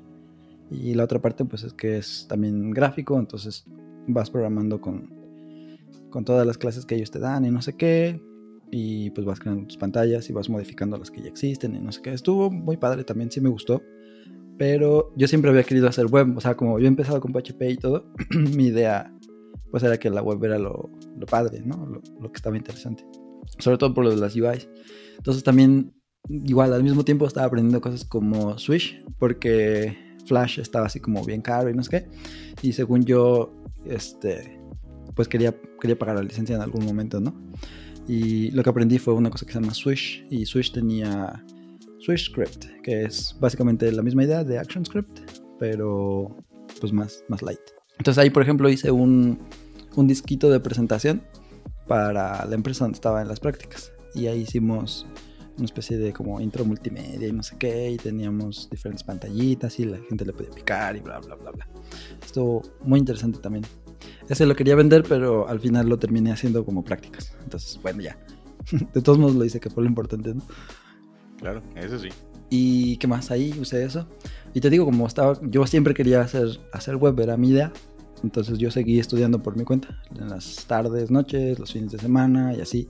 [0.70, 3.66] Y la otra parte, pues es que es también gráfico, entonces
[4.08, 5.10] vas programando con,
[6.10, 8.22] con todas las clases que ellos te dan y no sé qué.
[8.74, 11.92] Y pues vas creando tus pantallas y vas modificando las que ya existen y no
[11.92, 12.14] sé qué.
[12.14, 13.82] Estuvo muy padre también, sí me gustó.
[14.58, 17.62] Pero yo siempre había querido hacer web, o sea, como yo he empezado con PHP
[17.70, 18.06] y todo,
[18.56, 19.12] mi idea
[19.72, 22.02] pues era que la web era lo, lo padre, ¿no?
[22.20, 23.06] Lo, que estaba interesante.
[23.58, 24.68] Sobre todo por lo de las UIs.
[25.18, 25.94] Entonces también,
[26.30, 31.42] igual al mismo tiempo estaba aprendiendo cosas como Swish, porque Flash estaba así como bien
[31.42, 32.08] caro y no sé qué.
[32.62, 33.54] Y según yo,
[33.86, 34.60] este,
[35.16, 37.34] pues quería, quería pagar la licencia en algún momento, ¿no?
[38.08, 40.26] Y lo que aprendí fue una cosa que se llama Swish.
[40.30, 41.46] Y Swish tenía
[42.04, 45.20] Swish Script, que es básicamente la misma idea de ActionScript,
[45.60, 46.36] pero
[46.80, 47.60] pues más, más light.
[47.98, 49.40] Entonces ahí, por ejemplo, hice un,
[49.96, 51.22] un disquito de presentación
[51.88, 53.92] para la empresa donde estaba en las prácticas.
[54.16, 55.06] Y ahí hicimos
[55.58, 59.86] una especie de como intro multimedia y no sé qué, y teníamos diferentes pantallitas y
[59.86, 61.68] la gente le podía picar y bla, bla, bla, bla.
[62.24, 63.66] Estuvo muy interesante también.
[64.28, 67.36] Ese lo quería vender, pero al final lo terminé haciendo como prácticas.
[67.44, 68.18] Entonces, bueno, ya.
[68.94, 70.42] De todos modos lo hice, que fue lo importante, ¿no?
[71.42, 72.10] Claro, eso sí.
[72.50, 73.32] ¿Y qué más?
[73.32, 74.08] Ahí usé eso.
[74.54, 77.74] Y te digo, como estaba, yo siempre quería hacer, hacer web, era mi idea.
[78.24, 82.54] Entonces yo seguí estudiando por mi cuenta, en las tardes, noches, los fines de semana
[82.54, 82.88] y así,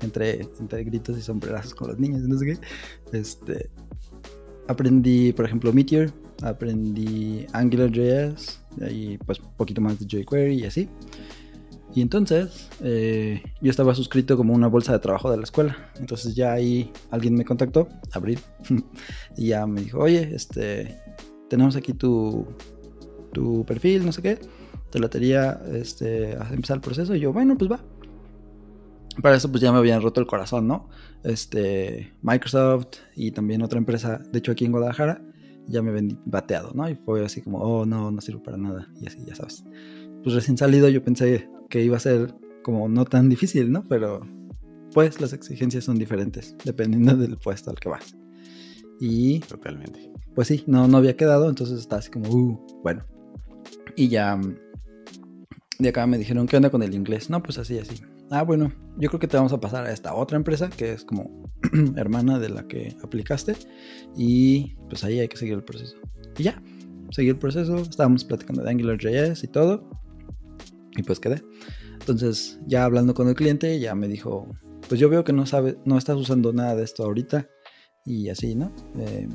[0.00, 2.58] entre, entre gritos y sombrerazos con los niños, no sé qué.
[3.16, 3.70] Este,
[4.66, 6.10] aprendí, por ejemplo, Meteor,
[6.42, 10.88] aprendí AngularJS, y pues un poquito más de jQuery y así.
[11.94, 15.90] Y entonces eh, yo estaba suscrito como una bolsa de trabajo de la escuela.
[15.98, 18.40] Entonces ya ahí alguien me contactó, Abril,
[19.36, 20.98] y ya me dijo, oye, este,
[21.50, 22.46] tenemos aquí tu,
[23.32, 24.38] tu perfil, no sé qué,
[24.90, 25.08] te la
[25.72, 27.14] este, a empezar el proceso.
[27.14, 27.80] Y yo, bueno, pues va.
[29.20, 30.88] Para eso pues ya me habían roto el corazón, ¿no?
[31.22, 35.22] Este, Microsoft y también otra empresa, de hecho aquí en Guadalajara,
[35.66, 36.88] ya me ven bateado, ¿no?
[36.88, 38.88] Y fue así como, oh, no, no sirve para nada.
[38.98, 39.64] Y así, ya sabes.
[40.22, 43.88] Pues recién salido yo pensé que iba a ser como no tan difícil, ¿no?
[43.88, 44.20] Pero
[44.92, 48.14] pues las exigencias son diferentes dependiendo del puesto al que vas.
[49.00, 49.40] Y...
[49.40, 50.12] Totalmente.
[50.34, 53.06] Pues sí, no, no había quedado, entonces estaba así como, uh, bueno.
[53.96, 54.38] Y ya...
[55.78, 57.30] De acá me dijeron, ¿qué onda con el inglés?
[57.30, 58.02] No, pues así, así.
[58.30, 61.04] Ah, bueno, yo creo que te vamos a pasar a esta otra empresa que es
[61.04, 61.50] como
[61.96, 63.56] hermana de la que aplicaste
[64.14, 65.96] y pues ahí hay que seguir el proceso.
[66.36, 66.62] Y ya,
[67.10, 70.01] seguí el proceso, estábamos platicando de AngularJS y todo
[70.96, 71.42] y pues quedé.
[72.00, 74.48] Entonces, ya hablando con el cliente, ya me dijo,
[74.88, 77.48] pues yo veo que no sabe, no estás usando nada de esto ahorita
[78.04, 78.72] y así, ¿no?
[78.98, 79.28] Eh,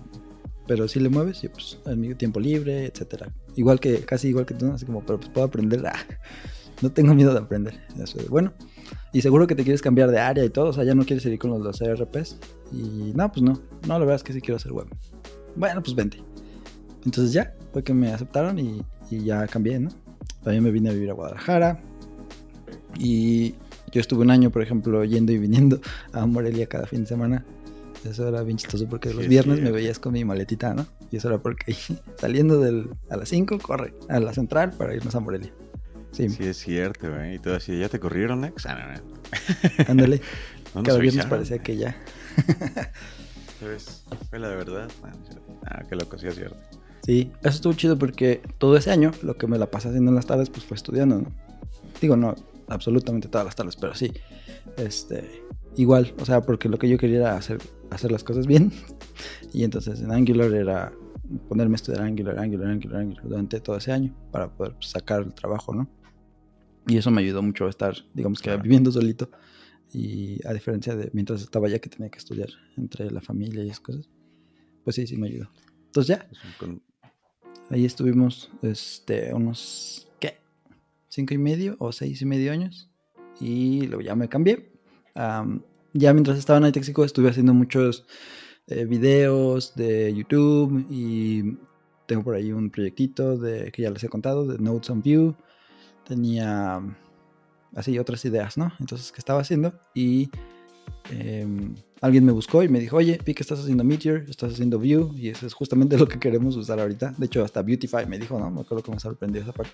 [0.68, 3.34] pero si le mueves, y pues en mi tiempo libre, etcétera.
[3.56, 5.82] Igual que, casi igual que tú, así como, pero pues puedo aprender.
[5.88, 5.96] Ah,
[6.82, 7.80] no tengo miedo de aprender.
[8.30, 8.54] bueno,
[9.14, 11.24] y seguro que te quieres cambiar de área y todo, o sea, ya no quieres
[11.24, 12.38] seguir con los, los ERPs.
[12.72, 13.54] Y no, pues no,
[13.88, 14.88] no, la verdad es que sí quiero hacer web.
[15.56, 16.22] Bueno, pues vente.
[17.06, 19.90] Entonces ya, fue que me aceptaron y ya cambié, ¿no?
[20.48, 21.78] También me vine a vivir a Guadalajara.
[22.98, 23.56] Y
[23.92, 25.82] yo estuve un año, por ejemplo, yendo y viniendo
[26.14, 27.44] a Morelia cada fin de semana.
[28.10, 30.88] Eso era bien chistoso porque los viernes me veías con mi maletita, ¿no?
[31.12, 31.76] Y eso era porque
[32.18, 35.52] saliendo del, a las 5, corre a la central para irnos a Morelia.
[36.14, 37.36] Sí, sí es cierto, güey.
[37.36, 38.68] Y todo así, ¿ya te corrieron, ex?
[38.68, 39.02] Ah,
[39.90, 40.22] Ándale.
[40.86, 41.98] Cada viernes parecía que ya.
[44.30, 44.90] Fue la verdad.
[45.66, 46.58] Ah, qué loco, sí es cierto.
[47.08, 50.16] Sí, eso estuvo chido porque todo ese año lo que me la pasé haciendo en
[50.16, 51.32] las tardes pues fue estudiando, ¿no?
[52.02, 52.36] Digo, no,
[52.68, 54.12] absolutamente todas las tardes, pero sí.
[54.76, 55.42] Este,
[55.78, 57.60] igual, o sea, porque lo que yo quería era hacer,
[57.92, 58.72] hacer las cosas bien.
[59.54, 60.92] Y entonces en Angular era
[61.48, 65.22] ponerme a estudiar Angular, Angular, Angular, Angular durante todo ese año para poder pues, sacar
[65.22, 65.90] el trabajo, ¿no?
[66.88, 69.32] Y eso me ayudó mucho a estar, digamos que viviendo solito.
[69.94, 73.68] Y a diferencia de mientras estaba allá que tenía que estudiar entre la familia y
[73.68, 74.10] esas cosas,
[74.84, 75.50] pues sí, sí me ayudó.
[75.86, 76.28] Entonces ya,
[77.70, 80.38] Ahí estuvimos este, unos, ¿qué?
[81.10, 82.90] Cinco y medio o seis y medio años.
[83.40, 84.72] Y luego ya me cambié.
[85.16, 88.06] ya mientras estaba en iTexico estuve haciendo muchos
[88.68, 91.58] eh, videos de YouTube y
[92.06, 95.36] tengo por ahí un proyectito de, que ya les he contado, de Notes on View.
[96.06, 96.82] Tenía
[97.76, 98.72] así otras ideas, ¿no?
[98.80, 99.74] Entonces, ¿qué estaba haciendo?
[99.94, 100.30] Y
[101.10, 104.80] Em, alguien me buscó y me dijo, oye, vi que estás haciendo Meteor, estás haciendo
[104.80, 107.14] View, y eso es justamente lo que queremos usar ahorita.
[107.18, 108.50] De hecho, hasta Beautify me dijo, ¿no?
[108.50, 109.74] Me acuerdo que me sorprendió esa parte.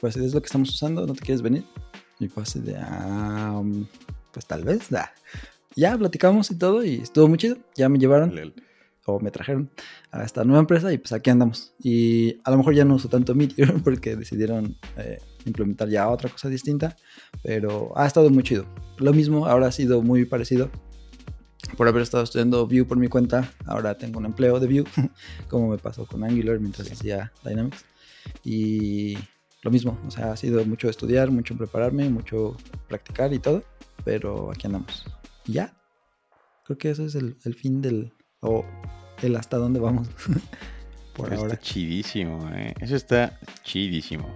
[0.00, 1.64] Pues es lo que estamos usando, ¿no te quieres venir?
[2.18, 3.62] Y fue así de, ah,
[4.32, 4.88] pues tal vez,
[5.76, 7.56] Ya platicamos y todo, y estuvo muy chido.
[7.76, 8.54] Ya me llevaron,
[9.06, 9.70] o me trajeron
[10.10, 11.74] a esta nueva empresa, y pues aquí andamos.
[11.82, 16.30] Y a lo mejor ya no uso tanto Meteor porque decidieron eh, implementar ya otra
[16.30, 16.96] cosa distinta,
[17.42, 18.66] pero ha estado muy chido.
[18.98, 20.70] Lo mismo, ahora ha sido muy parecido.
[21.76, 24.84] Por haber estado estudiando Vue por mi cuenta, ahora tengo un empleo de Vue,
[25.48, 27.84] como me pasó con Angular mientras hacía Dynamics.
[28.44, 29.16] Y
[29.62, 32.56] lo mismo, o sea, ha sido mucho estudiar, mucho prepararme, mucho
[32.88, 33.62] practicar y todo,
[34.04, 35.04] pero aquí andamos.
[35.46, 35.74] Y ya,
[36.64, 38.64] creo que eso es el, fin del, o
[39.22, 40.08] el hasta dónde vamos.
[41.14, 41.54] por ahora.
[41.54, 42.74] Está chidísimo, ¿eh?
[42.80, 44.28] Eso está chidísimo.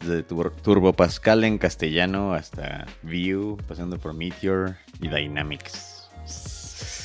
[0.00, 5.89] Desde Turbo Pascal en castellano hasta Vue, pasando por Meteor y Dynamics.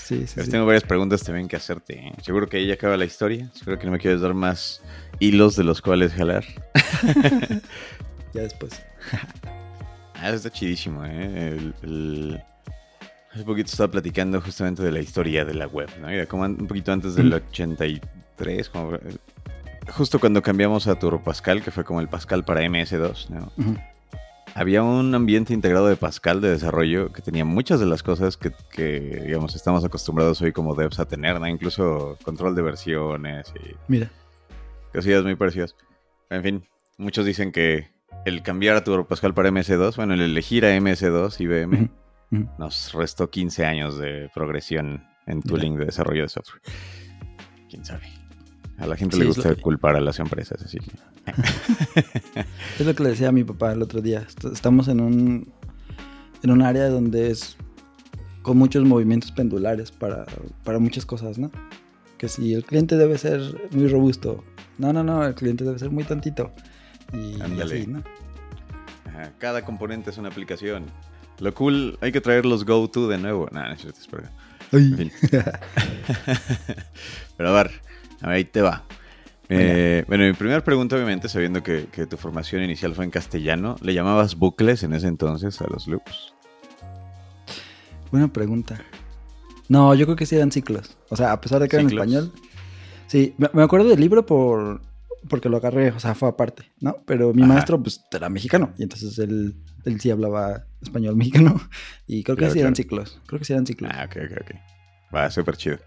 [0.05, 1.97] Sí, sí, Tengo varias preguntas también que hacerte.
[1.97, 2.13] ¿eh?
[2.21, 3.49] Seguro que ahí acaba la historia.
[3.55, 4.83] Espero que no me quieras dar más
[5.17, 6.45] hilos de los cuales jalar.
[8.31, 8.83] ya después.
[10.13, 11.73] ah, está chidísimo, ¿eh?
[13.33, 16.07] Hace poquito estaba platicando justamente de la historia de la web, ¿no?
[16.27, 18.99] Como un poquito antes del 83, como
[19.89, 23.29] justo cuando cambiamos a Turbo Pascal, que fue como el Pascal para MS2,
[24.55, 28.51] había un ambiente integrado de Pascal de desarrollo que tenía muchas de las cosas que,
[29.25, 31.47] digamos, estamos acostumbrados hoy como devs a tener, ¿no?
[31.47, 33.75] Incluso control de versiones y...
[33.89, 34.09] Mira.
[34.93, 35.75] Cosillas muy parecidas.
[36.29, 36.63] En fin,
[36.97, 37.89] muchos dicen que
[38.23, 41.89] el cambiar a Turbo Pascal para MS2, bueno, el elegir a MS2 IBM,
[42.57, 46.61] nos restó 15 años de progresión en tooling de desarrollo de software.
[47.69, 48.24] ¿Quién sabe?
[48.77, 50.79] A la gente le gusta culpar a las empresas, así
[52.79, 54.27] es lo que le decía a mi papá el otro día.
[54.51, 55.51] Estamos en un,
[56.43, 57.57] en un área donde es
[58.41, 60.25] con muchos movimientos pendulares para,
[60.63, 61.51] para muchas cosas, ¿no?
[62.17, 64.43] Que si el cliente debe ser muy robusto,
[64.77, 66.51] no, no, no, el cliente debe ser muy tantito.
[67.13, 68.03] Y así, ¿no?
[69.39, 70.85] Cada componente es una aplicación.
[71.39, 73.47] Lo cool, hay que traer los go-to de nuevo.
[73.51, 73.75] No, no, no,
[77.37, 77.71] Pero a ver,
[78.21, 78.85] ahí te va.
[79.49, 83.93] Eh, bueno, mi primera pregunta, obviamente, sabiendo que, tu formación inicial fue en castellano, ¿le
[83.93, 86.33] llamabas bucles en ese entonces a los loops?
[88.11, 88.81] Buena pregunta.
[89.67, 90.97] No, yo creo que sí eran ciclos.
[91.09, 92.31] O sea, a pesar de que eran en español.
[93.07, 94.81] Sí, me, acuerdo del libro por
[95.27, 96.97] porque lo agarré, o sea, fue aparte, ¿no?
[97.05, 98.73] Pero mi maestro, pues, era mexicano.
[98.77, 101.59] Y entonces él, él sí hablaba español mexicano.
[102.07, 103.19] Y creo que sí eran ciclos.
[103.25, 103.91] Creo que sí eran ciclos.
[103.93, 104.74] Ah, ok, ok, ok.
[105.15, 105.77] Va, súper chido.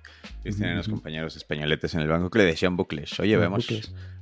[0.45, 3.19] Y tienen unos compañeros españoletes en el banco que le decían bucles.
[3.21, 3.67] Oye, vemos,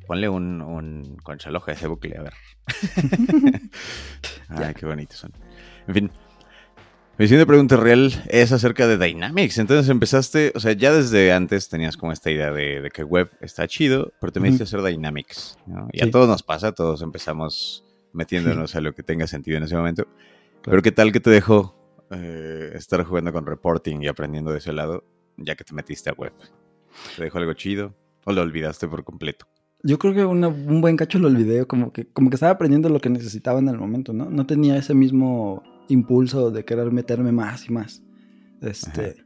[0.06, 2.32] ponle un, un conchaloja a ese bucle, a ver.
[4.48, 5.32] Ay, qué bonitos son.
[5.86, 6.10] En fin,
[7.18, 9.56] mi siguiente pregunta real es acerca de Dynamics.
[9.56, 13.66] Entonces empezaste, o sea, ya desde antes tenías como esta idea de, que web está
[13.66, 15.56] chido, pero te metiste a hacer Dynamics.
[15.92, 19.76] Y a todos nos pasa, todos empezamos metiéndonos a lo que tenga sentido en ese
[19.76, 20.06] momento.
[20.62, 21.75] Pero ¿qué tal que te dejó
[22.10, 25.04] eh, estar jugando con reporting y aprendiendo de ese lado,
[25.36, 26.32] ya que te metiste a web?
[27.16, 27.94] ¿Te dejó algo chido
[28.24, 29.46] o lo olvidaste por completo?
[29.82, 33.00] Yo creo que un buen cacho lo olvidé, como que, como que estaba aprendiendo lo
[33.00, 34.30] que necesitaba en el momento, ¿no?
[34.30, 38.02] No tenía ese mismo impulso de querer meterme más y más.
[38.62, 39.16] Este,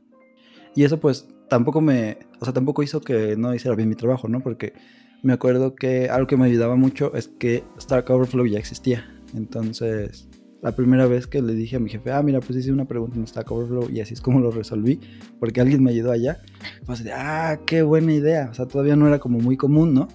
[0.74, 4.28] y eso pues tampoco me, o sea, tampoco hizo que no hiciera bien mi trabajo,
[4.28, 4.40] ¿no?
[4.40, 4.74] Porque
[5.22, 9.06] me acuerdo que algo que me ayudaba mucho es que Stack Overflow ya existía.
[9.34, 10.28] Entonces,
[10.62, 13.16] la primera vez que le dije a mi jefe, ah, mira, pues hice una pregunta
[13.16, 15.00] en Stack Overflow y así es como lo resolví,
[15.38, 16.40] porque alguien me ayudó allá.
[16.84, 18.48] Pues, ah, qué buena idea.
[18.50, 20.08] O sea, todavía no era como muy común, ¿no?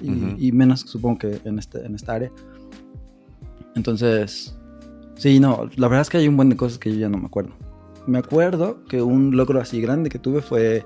[0.00, 2.30] Y, menos supongo que en, este, en esta área.
[3.74, 4.54] Entonces,
[5.16, 7.18] sí, no, la verdad es que hay un buen de cosas que yo ya no
[7.18, 7.54] me acuerdo.
[8.06, 10.84] Me acuerdo que un logro así grande que tuve fue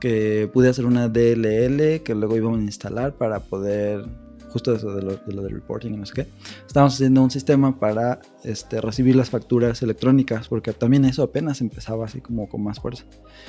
[0.00, 4.06] que pude hacer una DLL que luego íbamos a instalar para poder
[4.50, 6.26] justo eso de lo, de lo del reporting y no sé qué,
[6.66, 12.06] estábamos haciendo un sistema para este, recibir las facturas electrónicas, porque también eso apenas empezaba
[12.06, 13.04] así como con más fuerza.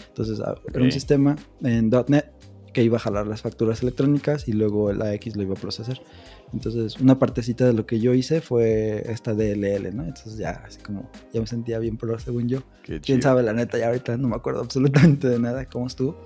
[0.10, 2.32] Entonces, ah, era un sistema en .NET
[2.74, 6.00] que iba a jalar las facturas electrónicas y luego el AX lo iba a procesar.
[6.54, 10.04] Entonces, una partecita de lo que yo hice fue esta DLL, ¿no?
[10.04, 12.60] Entonces ya así como, ya me sentía bien pro según yo.
[13.02, 16.18] Quién sabe, la neta, ya ahorita no me acuerdo absolutamente de nada cómo estuvo.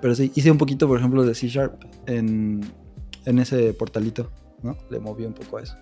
[0.00, 2.60] Pero sí, hice un poquito, por ejemplo, de C Sharp en,
[3.28, 4.30] en ese portalito,
[4.62, 4.76] ¿no?
[4.90, 5.76] Le moví un poco a eso.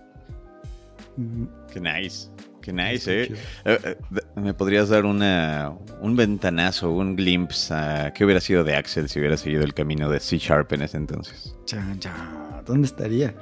[1.72, 2.28] Qué nice.
[2.60, 3.32] Qué nice, ¿eh?
[3.64, 3.96] eh, eh
[4.34, 9.20] ¿Me podrías dar una, un ventanazo, un glimpse a qué hubiera sido de Axel si
[9.20, 11.54] hubiera seguido el camino de C Sharp en ese entonces?
[11.64, 12.64] Chan, chan.
[12.66, 13.36] ¿Dónde estaría?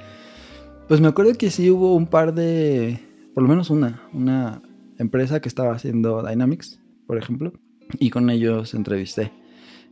[0.87, 2.99] Pues me acuerdo que sí hubo un par de,
[3.33, 4.61] por lo menos una, una
[4.99, 7.51] empresa que estaba haciendo Dynamics, por ejemplo,
[7.97, 9.31] y con ellos entrevisté.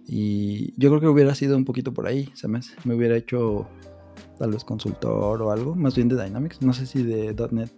[0.07, 3.68] Y yo creo que hubiera sido un poquito por ahí, me, me hubiera hecho
[4.38, 7.71] tal vez consultor o algo, más bien de Dynamics, no sé si de .NET.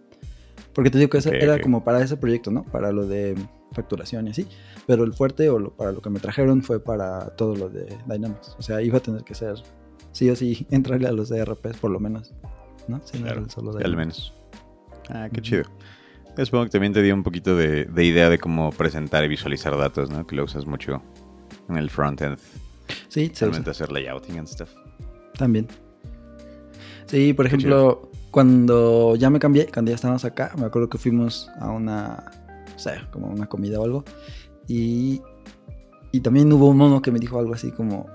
[0.73, 2.63] Porque te digo que era como para ese proyecto, ¿no?
[2.63, 3.35] Para lo de
[3.71, 4.47] facturación y así.
[4.85, 8.55] Pero el fuerte o para lo que me trajeron fue para todo lo de Dynamics.
[8.59, 9.55] O sea, iba a tener que ser
[10.11, 12.33] sí o sí entrarle a los ERPs por lo menos,
[12.87, 13.01] ¿no?
[13.01, 14.33] claro, solo al menos.
[15.09, 15.63] Ah, qué chido.
[16.43, 20.09] Supongo que también te dio un poquito de, idea de cómo presentar y visualizar datos,
[20.09, 20.27] ¿no?
[20.27, 21.01] Que lo usas mucho
[21.69, 22.37] en el frontend.
[23.07, 24.69] Sí, se hacer layouting and stuff.
[25.37, 25.67] También.
[27.07, 31.49] Sí, por ejemplo, cuando ya me cambié, cuando ya estábamos acá, me acuerdo que fuimos
[31.59, 32.31] a una,
[32.75, 34.03] o sea, como una comida o algo.
[34.67, 35.21] Y,
[36.11, 38.07] y también hubo un mono que me dijo algo así como,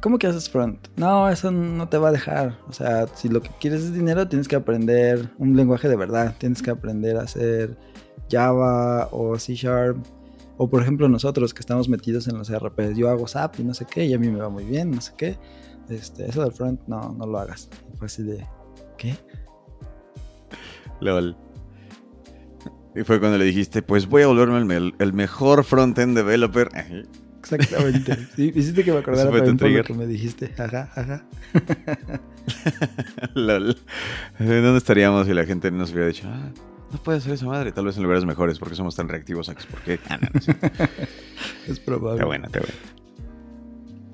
[0.00, 0.88] ¿cómo que haces front?
[0.96, 2.58] No, eso no te va a dejar.
[2.68, 6.34] O sea, si lo que quieres es dinero, tienes que aprender un lenguaje de verdad.
[6.38, 7.76] Tienes que aprender a hacer
[8.30, 9.98] Java o C Sharp.
[10.56, 13.74] O por ejemplo nosotros que estamos metidos en los RPs, yo hago SAP y no
[13.74, 15.36] sé qué, y a mí me va muy bien, no sé qué.
[15.88, 17.68] Este, eso del front, no, no lo hagas.
[17.96, 18.46] fue así de,
[18.96, 19.16] ¿qué?
[21.00, 21.36] LOL.
[22.94, 26.68] Y fue cuando le dijiste, pues voy a volverme el, mejor front-end developer.
[27.40, 28.28] Exactamente.
[28.36, 30.52] Sí, hiciste que me acordara por lo que me dijiste.
[30.58, 31.24] Ajá, ajá.
[33.34, 33.76] Lol.
[34.38, 36.50] ¿Dónde estaríamos si la gente nos hubiera dicho, ah,
[36.92, 37.72] no puede ser esa madre?
[37.72, 39.48] Tal vez en lugares mejores porque somos tan reactivos.
[39.48, 39.98] ¿Por qué?
[40.08, 40.28] Ah, no,
[41.72, 42.16] es probable.
[42.16, 42.74] Está buena, está buena.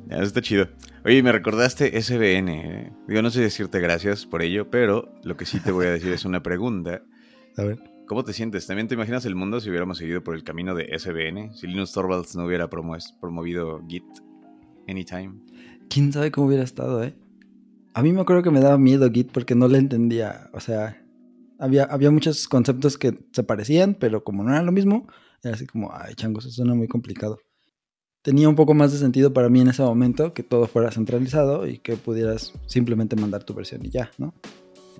[0.08, 0.68] Ya, eso está chido.
[1.06, 2.48] Oye, me recordaste SBN.
[2.48, 2.92] ¿eh?
[3.06, 6.10] Digo, no sé decirte gracias por ello, pero lo que sí te voy a decir
[6.12, 7.02] es una pregunta.
[7.58, 7.78] A ver.
[8.06, 8.66] ¿Cómo te sientes?
[8.66, 11.54] ¿También te imaginas el mundo si hubiéramos seguido por el camino de SBN?
[11.54, 14.04] Si Linus Torvalds no hubiera promovido Git
[14.88, 15.34] Anytime.
[15.90, 17.14] ¿Quién sabe cómo hubiera estado, eh?
[17.92, 20.48] A mí me acuerdo que me daba miedo Git porque no le entendía.
[20.54, 21.02] O sea,
[21.58, 25.06] había, había muchos conceptos que se parecían, pero como no eran lo mismo,
[25.42, 27.38] era así como, ay, changos, eso suena muy complicado.
[28.24, 31.66] Tenía un poco más de sentido para mí en ese momento que todo fuera centralizado
[31.66, 34.32] y que pudieras simplemente mandar tu versión y ya, ¿no?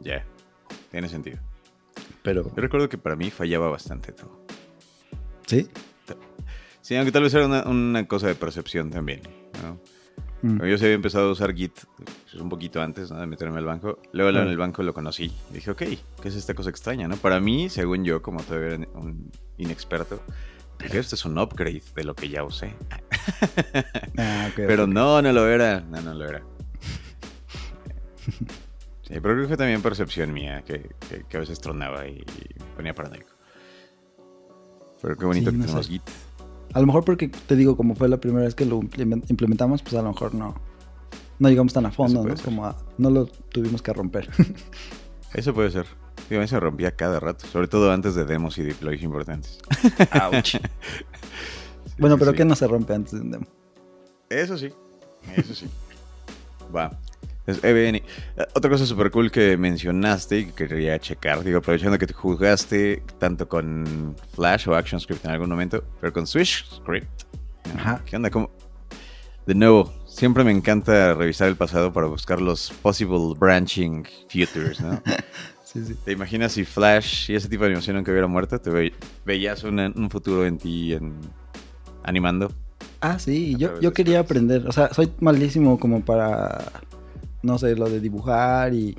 [0.03, 0.27] Ya,
[0.91, 1.39] tiene sentido.
[2.23, 2.43] Pero...
[2.55, 4.45] Yo recuerdo que para mí fallaba bastante todo.
[5.47, 5.67] ¿Sí?
[6.83, 9.23] Sí, aunque tal vez era una, cosa de percepción también.
[9.63, 9.81] ¿no?
[10.43, 10.63] Mm.
[10.67, 14.01] Yo se había empezado a usar Git pues, un poquito antes de meterme al banco.
[14.13, 15.33] Luego en el banco lo conocí.
[15.51, 17.09] Y dije, ok, ¿qué es esta cosa extraña?
[17.09, 17.17] ¿no?
[17.17, 20.21] Para mí, según yo, como todavía era un inexperto,
[20.83, 22.75] dije, esto es un upgrade de lo que ya usé.
[24.17, 25.81] Ah, Pero no, no lo era.
[25.81, 26.43] No, no lo era.
[29.03, 30.91] Sí, pero creo que fue también percepción mía, que,
[31.35, 32.25] a veces tronaba y,
[32.77, 33.31] ponía paranoico.
[35.03, 36.03] Pero qué bonito que tenemos Git.
[36.73, 38.81] A lo mejor porque, te digo, como fue la primera vez que lo
[39.29, 40.55] implementamos, pues a lo mejor no,
[41.39, 42.35] no llegamos tan a fondo, ¿no?
[42.43, 44.29] Como no lo tuvimos que romper.
[45.35, 45.87] Eso puede ser.
[46.31, 49.59] A mí se rompía cada rato, sobre todo antes de demos y deploys importantes.
[50.33, 50.57] Ouch.
[51.99, 53.47] bueno, pero ¿qué no se rompe antes de un demo?
[54.29, 54.73] Eso sí,
[55.37, 55.69] eso sí.
[56.75, 56.99] Va.
[57.47, 57.97] Es EBN.
[57.97, 58.03] Eh,
[58.55, 63.03] otra cosa súper cool que mencionaste y que quería checar, digo, aprovechando que te jugaste
[63.19, 67.25] tanto con Flash o ActionScript en algún momento, pero con SwitchScript.
[67.77, 68.03] Ajá.
[68.07, 68.31] ¿Qué onda?
[68.31, 68.51] ¿Cómo?
[69.47, 75.03] De nuevo, siempre me encanta revisar el pasado para buscar los possible branching futures, ¿no?
[75.75, 75.95] sí, sí.
[76.05, 78.93] ¿Te imaginas si Flash y ese tipo de animación aunque hubiera muerto, te
[79.25, 81.15] veías un, futuro en ti en,
[82.03, 82.51] animando?
[83.01, 86.73] Ah, sí, yo, yo quería aprender, o sea, soy malísimo como para
[87.45, 88.97] no sé, lo de dibujar y...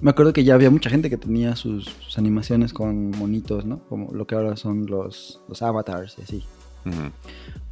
[0.00, 1.88] Me acuerdo que ya había mucha gente que tenía sus,
[2.18, 3.78] animaciones con monitos, ¿no?
[3.88, 6.44] Como lo que ahora son los, los avatars y así.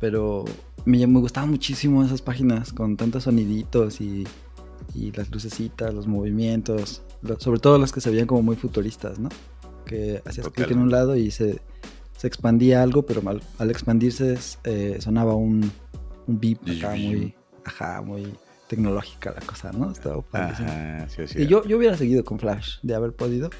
[0.00, 0.46] Pero
[0.86, 4.26] me, me gustaban muchísimo esas páginas con tantos soniditos y,
[4.94, 7.02] y las lucecitas, los movimientos,
[7.38, 9.28] sobre todo las que se veían como muy futuristas, ¿no?
[9.86, 11.60] Que hacías clic en un lado y se,
[12.16, 15.70] se expandía algo, pero al, al expandirse eh, sonaba un,
[16.26, 18.32] un beep acá muy, ajá, muy
[18.68, 19.90] tecnológica la cosa, ¿no?
[19.90, 20.22] Estaba
[21.36, 23.50] y yo, yo hubiera seguido con Flash, de haber podido.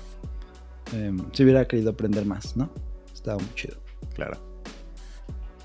[0.93, 2.71] Em, si hubiera querido aprender más, ¿no?
[3.13, 3.77] Estaba muy chido.
[4.15, 4.39] Claro.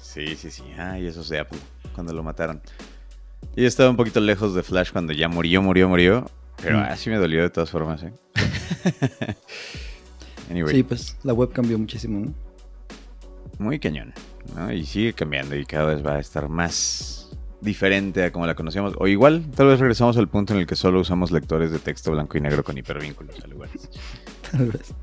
[0.02, 0.64] Sí, sí, sí.
[0.78, 1.60] Ay, eso de Apple,
[1.94, 2.62] cuando lo mataron.
[3.56, 6.30] Y estaba un poquito lejos de Flash cuando ya murió, murió, murió.
[6.62, 6.82] Pero mm.
[6.82, 8.14] así me dolió de todas formas, ¿eh?
[10.68, 12.34] Sí, pues la web cambió muchísimo, ¿no?
[13.60, 14.14] Muy cañón,
[14.56, 14.72] ¿no?
[14.72, 17.30] Y sigue cambiando y cada vez va a estar más
[17.62, 18.96] diferente a como la conocíamos.
[18.98, 22.12] O igual, tal vez regresamos al punto en el que solo usamos lectores de texto
[22.12, 23.36] blanco y negro con hipervínculos
[24.52, 24.94] Tal vez.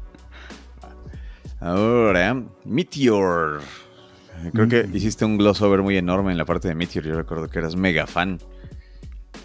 [1.60, 3.60] Ahora, Meteor.
[4.52, 4.96] Creo que mm.
[4.96, 7.04] hiciste un glossover muy enorme en la parte de Meteor.
[7.04, 8.38] Yo recuerdo que eras mega fan.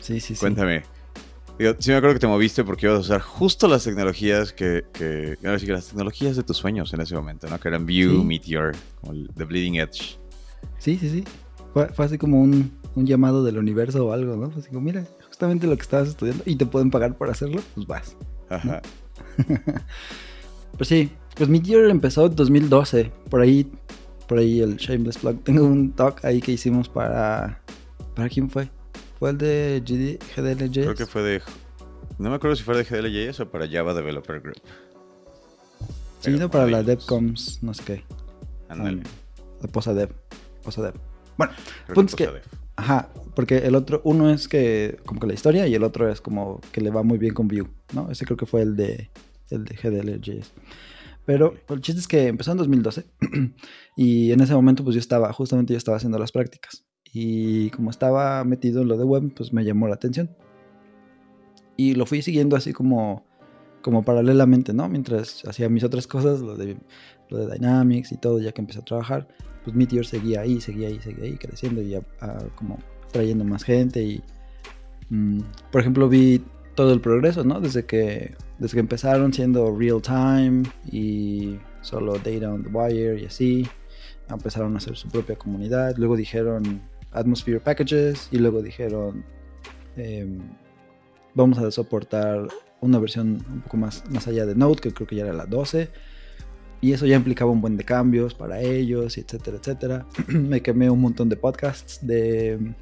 [0.01, 0.39] Sí, sí, sí.
[0.39, 0.83] Cuéntame.
[1.79, 5.37] Sí me acuerdo que te moviste porque ibas a usar justo las tecnologías que, que,
[5.41, 7.59] que las tecnologías de tus sueños en ese momento, ¿no?
[7.59, 10.17] Que eran Vue, Meteor, como el, The Bleeding Edge.
[10.77, 11.23] Sí, sí, sí.
[11.73, 14.49] fue así como un, un llamado del universo o algo, ¿no?
[14.49, 17.87] Pues digo, mira, justamente lo que estabas estudiando y te pueden pagar por hacerlo, pues
[17.87, 18.17] vas.
[18.49, 18.81] Ajá.
[20.77, 23.71] pues sí, pues mi year empezó en 2012, por ahí,
[24.27, 25.43] por ahí el Shameless Plug.
[25.43, 27.61] Tengo un talk ahí que hicimos para,
[28.15, 28.69] ¿para quién fue?
[29.21, 30.71] ¿Fue el de GDLJS?
[30.71, 31.41] Creo que fue de,
[32.17, 34.59] no me acuerdo si fue de GDLJS o para Java Developer Group.
[36.21, 38.03] sí, no para la DevComs, no sé qué.
[38.67, 38.97] Ándale.
[38.97, 39.03] Um,
[39.61, 40.09] la PosaDev.
[40.63, 40.95] PosaDev.
[41.37, 41.53] Bueno,
[41.93, 42.41] punto es que...
[42.75, 46.19] Ajá, porque el otro, uno es que como que la historia y el otro es
[46.19, 48.09] como que le va muy bien con Vue, ¿no?
[48.09, 49.11] Ese creo que fue el de,
[49.51, 50.51] el de GDLJS.
[51.27, 53.05] Pero el chiste es que empezó en 2012
[53.97, 57.89] y en ese momento pues yo estaba, justamente yo estaba haciendo las prácticas y como
[57.89, 60.29] estaba metido en lo de web pues me llamó la atención.
[61.77, 63.23] Y lo fui siguiendo así como,
[63.81, 64.87] como paralelamente, ¿no?
[64.87, 66.77] Mientras hacía mis otras cosas, lo de,
[67.29, 69.27] lo de Dynamics y todo, ya que empecé a trabajar
[69.63, 71.97] pues Meteor seguía ahí, seguía ahí, seguía ahí, creciendo y
[72.55, 72.79] como
[73.11, 74.23] trayendo más gente y,
[75.09, 75.39] mm,
[75.71, 76.43] por ejemplo, vi
[76.75, 77.59] todo el progreso, ¿no?
[77.59, 83.25] Desde que, desde que empezaron siendo real time y solo data on the wire y
[83.25, 83.67] así,
[84.29, 85.95] empezaron a hacer su propia comunidad.
[85.97, 86.81] Luego dijeron
[87.11, 89.23] Atmosphere Packages y luego dijeron
[89.97, 90.39] em,
[91.33, 92.47] vamos a soportar
[92.81, 95.45] una versión un poco más, más allá de Node, que creo que ya era la
[95.45, 95.89] 12.
[96.81, 100.07] Y eso ya implicaba un buen de cambios para ellos, etcétera, etcétera.
[100.27, 102.73] Me quemé un montón de podcasts de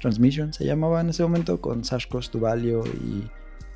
[0.00, 3.30] Transmission, se llamaba en ese momento, con Sash Cross Tuvalio y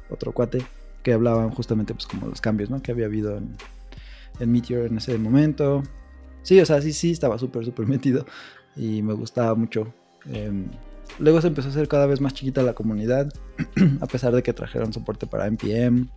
[0.09, 0.63] otro cuate,
[1.03, 2.81] que hablaban justamente pues como los cambios, ¿no?
[2.81, 3.55] Que había habido en,
[4.41, 5.83] en Meteor en ese momento.
[6.43, 8.25] Sí, o sea, sí, sí, estaba súper, súper metido
[8.77, 9.93] y me gustaba mucho.
[10.27, 10.67] Em,
[11.19, 13.33] luego se empezó a hacer cada vez más chiquita la comunidad,
[14.01, 16.09] a pesar de que trajeron soporte para NPM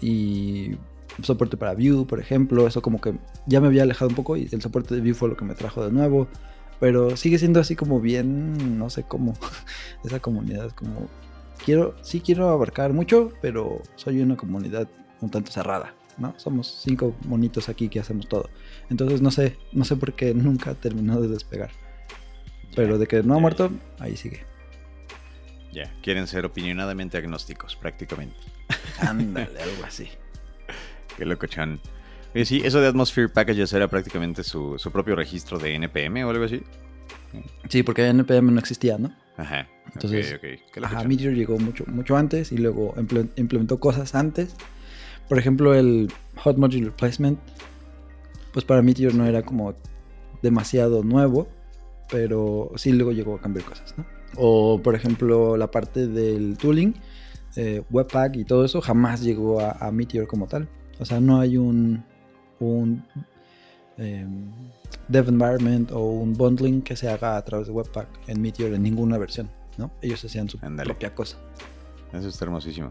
[0.00, 0.76] y
[1.22, 2.66] soporte para Vue, por ejemplo.
[2.66, 3.14] Eso como que
[3.46, 5.54] ya me había alejado un poco y el soporte de Vue fue lo que me
[5.54, 6.28] trajo de nuevo.
[6.78, 9.32] Pero sigue siendo así como bien, no sé cómo,
[10.04, 11.08] esa comunidad, como
[11.64, 14.86] quiero, sí quiero abarcar mucho, pero soy una comunidad
[15.22, 16.34] un tanto cerrada, ¿no?
[16.36, 18.50] Somos cinco monitos aquí que hacemos todo.
[18.90, 21.70] Entonces no sé, no sé por qué nunca terminó de despegar.
[22.74, 24.44] Pero de que no ha muerto, ahí sigue.
[25.72, 28.36] Ya, quieren ser opinionadamente agnósticos, prácticamente.
[29.00, 30.08] Ándale, algo así.
[31.16, 31.80] Qué loco, Chan.
[32.34, 36.30] Oye, sí, eso de Atmosphere Packages era prácticamente su, su propio registro de NPM o
[36.30, 36.62] algo así.
[37.68, 39.14] Sí, porque NPM no existía, ¿no?
[39.36, 39.66] Ajá.
[39.94, 40.72] Entonces, ok, ok.
[40.72, 41.04] Qué loco, Ajá.
[41.08, 44.54] Meteor llegó mucho, mucho antes y luego imple- implementó cosas antes.
[45.28, 47.38] Por ejemplo, el Hot Module Replacement,
[48.56, 49.74] pues para Meteor no era como
[50.40, 51.46] demasiado nuevo,
[52.10, 54.06] pero sí luego llegó a cambiar cosas, ¿no?
[54.34, 56.94] O por ejemplo, la parte del tooling,
[57.56, 60.70] eh, Webpack y todo eso jamás llegó a, a Meteor como tal.
[60.98, 62.02] O sea, no hay un,
[62.58, 63.04] un
[63.98, 64.50] em,
[65.08, 68.84] dev environment o un bundling que se haga a través de Webpack en Meteor en
[68.84, 69.90] ninguna versión, ¿no?
[70.00, 71.36] Ellos hacían su propia cosa.
[72.10, 72.90] Eso está hermosísimo.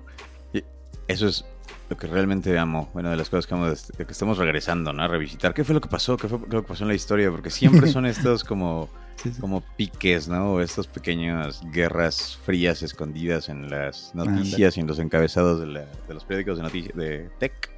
[0.54, 0.64] Y
[1.08, 1.44] eso es
[1.90, 2.90] lo que realmente amo.
[2.94, 3.66] Bueno, de las cosas que amo,
[3.98, 5.04] que estamos regresando, ¿no?
[5.04, 5.54] A revisitar.
[5.54, 6.18] ¿Qué fue lo que pasó?
[6.18, 7.30] ¿Qué fue lo que pasó en la historia?
[7.32, 9.40] Porque siempre son estos como, Sí, sí.
[9.40, 10.60] como piques, ¿no?
[10.62, 16.14] Estas pequeñas guerras frías escondidas en las noticias y en los encabezados de, la- de
[16.14, 17.70] los periódicos de, noticias de tech.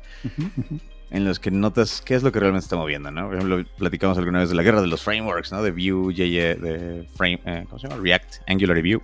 [1.10, 3.28] En los que notas qué es lo que realmente está moviendo, ¿no?
[3.28, 5.64] Por ejemplo, platicamos alguna vez de la guerra de los frameworks, ¿no?
[5.64, 8.02] De Vue, JS, de frame, eh, ¿cómo se llama?
[8.02, 9.02] React, Angular y Vue.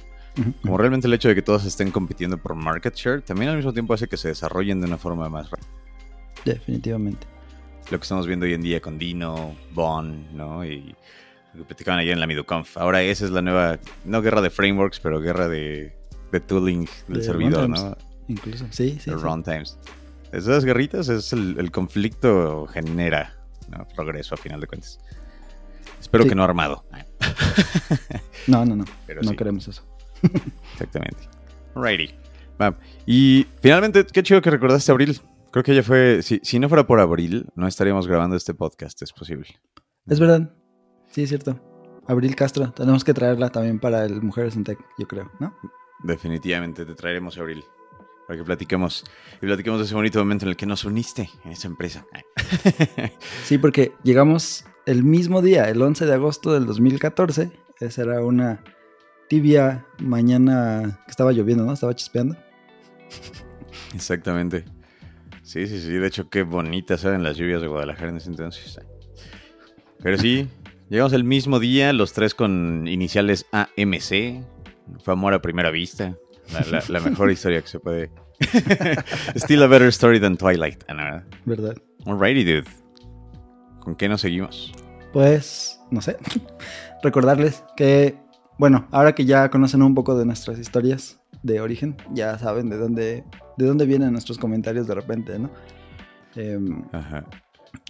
[0.62, 3.72] Como realmente el hecho de que todos estén compitiendo por market share, también al mismo
[3.74, 5.70] tiempo hace que se desarrollen de una forma más rápida.
[6.46, 7.28] Definitivamente.
[7.92, 10.66] Lo que estamos viendo hoy en día con Dino, Bon, ¿no?
[10.66, 10.96] Y
[11.54, 12.78] lo que platicaban ayer en la MidoConf.
[12.78, 15.96] Ahora esa es la nueva, no guerra de frameworks, pero guerra de,
[16.32, 17.70] de tooling del De servidor.
[17.70, 17.96] ¿no?
[18.28, 18.66] Incluso.
[18.72, 19.12] Sí, sí.
[19.12, 19.78] runtimes.
[20.32, 23.36] Esas guerritas es el, el conflicto genera
[23.70, 23.88] ¿no?
[23.96, 24.98] progreso a final de cuentas.
[26.02, 26.30] Espero Sí.
[26.30, 26.86] que no armado.
[28.48, 28.86] No, no, no.
[29.06, 29.36] Pero no sí.
[29.38, 29.84] queremos eso.
[30.74, 31.30] Exactamente.
[31.76, 32.14] Alrighty.
[32.62, 32.78] Va.
[33.06, 35.20] Y finalmente, qué chido que recordaste Abril.
[35.52, 36.22] Creo que ya fue.
[36.24, 39.48] Si, si no fuera por Abril, no estaríamos grabando este podcast, es posible.
[40.08, 40.52] Es verdad.
[41.12, 41.60] Sí, es cierto.
[42.08, 42.72] Abril Castro.
[42.72, 45.56] Tenemos que traerla también para el Mujeres en Tech, yo creo, ¿no?
[46.04, 47.64] Definitivamente te traeremos Abril.
[48.28, 49.04] Para que platiquemos.
[49.42, 52.06] Y platiquemos de ese bonito momento en el que nos uniste en esa empresa.
[53.44, 57.52] Sí, porque llegamos el mismo día, el 11 de agosto del 2014.
[57.80, 58.64] Esa era una
[59.30, 61.74] tibia mañana que estaba lloviendo, ¿no?
[61.74, 62.36] Estaba chispeando.
[63.94, 64.66] Exactamente.
[65.44, 65.90] Sí, sí, sí.
[65.92, 68.80] De hecho, qué bonitas eran las lluvias de Guadalajara en ese entonces.
[70.02, 70.48] Pero sí,
[70.90, 74.44] llegamos el mismo día, los tres con iniciales AMC.
[75.04, 76.16] Fue amor a primera vista.
[76.52, 78.12] La, la- la mejor historia que se puede.
[79.36, 80.84] Still a better story than Twilight.
[80.88, 81.24] ¿verdad?
[81.46, 81.76] ¿Verdad?
[82.06, 82.66] Alrighty, dude.
[83.80, 84.74] ¿Con qué nos seguimos?
[85.14, 86.18] Pues, no sé.
[87.04, 88.18] Recordarles que,
[88.58, 92.78] bueno, ahora que ya conocen un poco de nuestras historias de origen, ya saben de
[92.78, 93.24] dónde,
[93.58, 95.50] de dónde vienen nuestros comentarios de repente, ¿no?
[96.36, 97.26] Em, Ajá.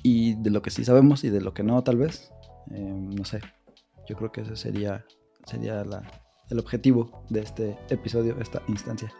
[0.01, 2.31] y de lo que sí sabemos y de lo que no, tal vez.
[2.71, 3.41] Em, no sé.
[4.07, 5.05] Yo creo que ese sería,
[5.45, 6.03] sería la-
[6.49, 9.11] el objetivo de este episodio, esta instancia.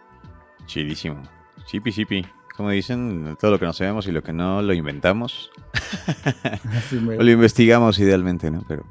[0.66, 1.22] Chidísimo.
[1.66, 2.26] Chipi, chipi.
[2.56, 5.50] Como dicen, todo lo que no sabemos y lo que no lo inventamos.
[7.18, 8.62] O lo investigamos idealmente, ¿no?
[8.68, 8.84] Pero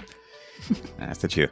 [1.00, 1.50] ah, está chido.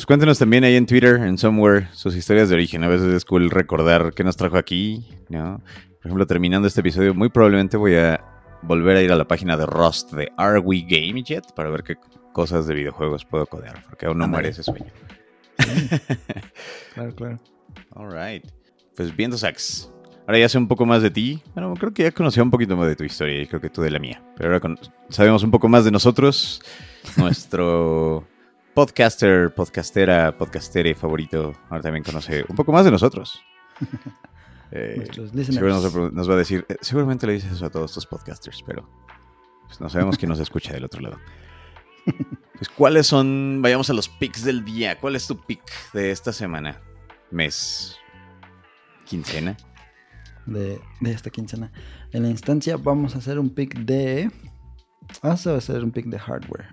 [0.00, 2.82] Pues cuéntenos también ahí en Twitter, en Somewhere, sus historias de origen.
[2.82, 5.60] A veces es cool recordar qué nos trajo aquí, ¿no?
[5.98, 8.18] Por ejemplo, terminando este episodio, muy probablemente voy a
[8.62, 11.82] volver a ir a la página de Rust de Are We Game Yet para ver
[11.82, 11.96] qué
[12.32, 14.90] cosas de videojuegos puedo codear, porque aún no muere ese sueño.
[16.94, 17.36] Claro, claro.
[17.94, 18.46] Alright.
[18.96, 19.92] Pues viendo Sax.
[20.26, 21.42] Ahora ya sé un poco más de ti.
[21.52, 23.82] Bueno, creo que ya conocía un poquito más de tu historia y creo que tú
[23.82, 24.22] de la mía.
[24.38, 24.76] Pero ahora
[25.10, 26.62] sabemos un poco más de nosotros.
[27.18, 28.26] Nuestro
[28.74, 33.40] podcaster, podcastera, podcastere favorito ahora también conoce un poco más de nosotros.
[34.72, 35.04] Eh,
[35.50, 37.70] seguro nos, va a pre- nos va a decir, eh, seguramente le dices eso a
[37.70, 38.88] todos tus podcasters, pero
[39.66, 41.18] pues no sabemos quién nos escucha del otro lado.
[42.54, 43.58] Pues, ¿Cuáles son?
[43.62, 44.96] Vayamos a los picks del día.
[45.00, 45.62] ¿Cuál es tu pick
[45.92, 46.80] de esta semana?
[47.32, 47.96] Mes.
[49.06, 49.56] Quincena.
[50.46, 51.72] De, de esta quincena.
[52.12, 54.30] En la instancia vamos a hacer un pick de.
[55.22, 56.68] Vamos a hacer un pick de hardware.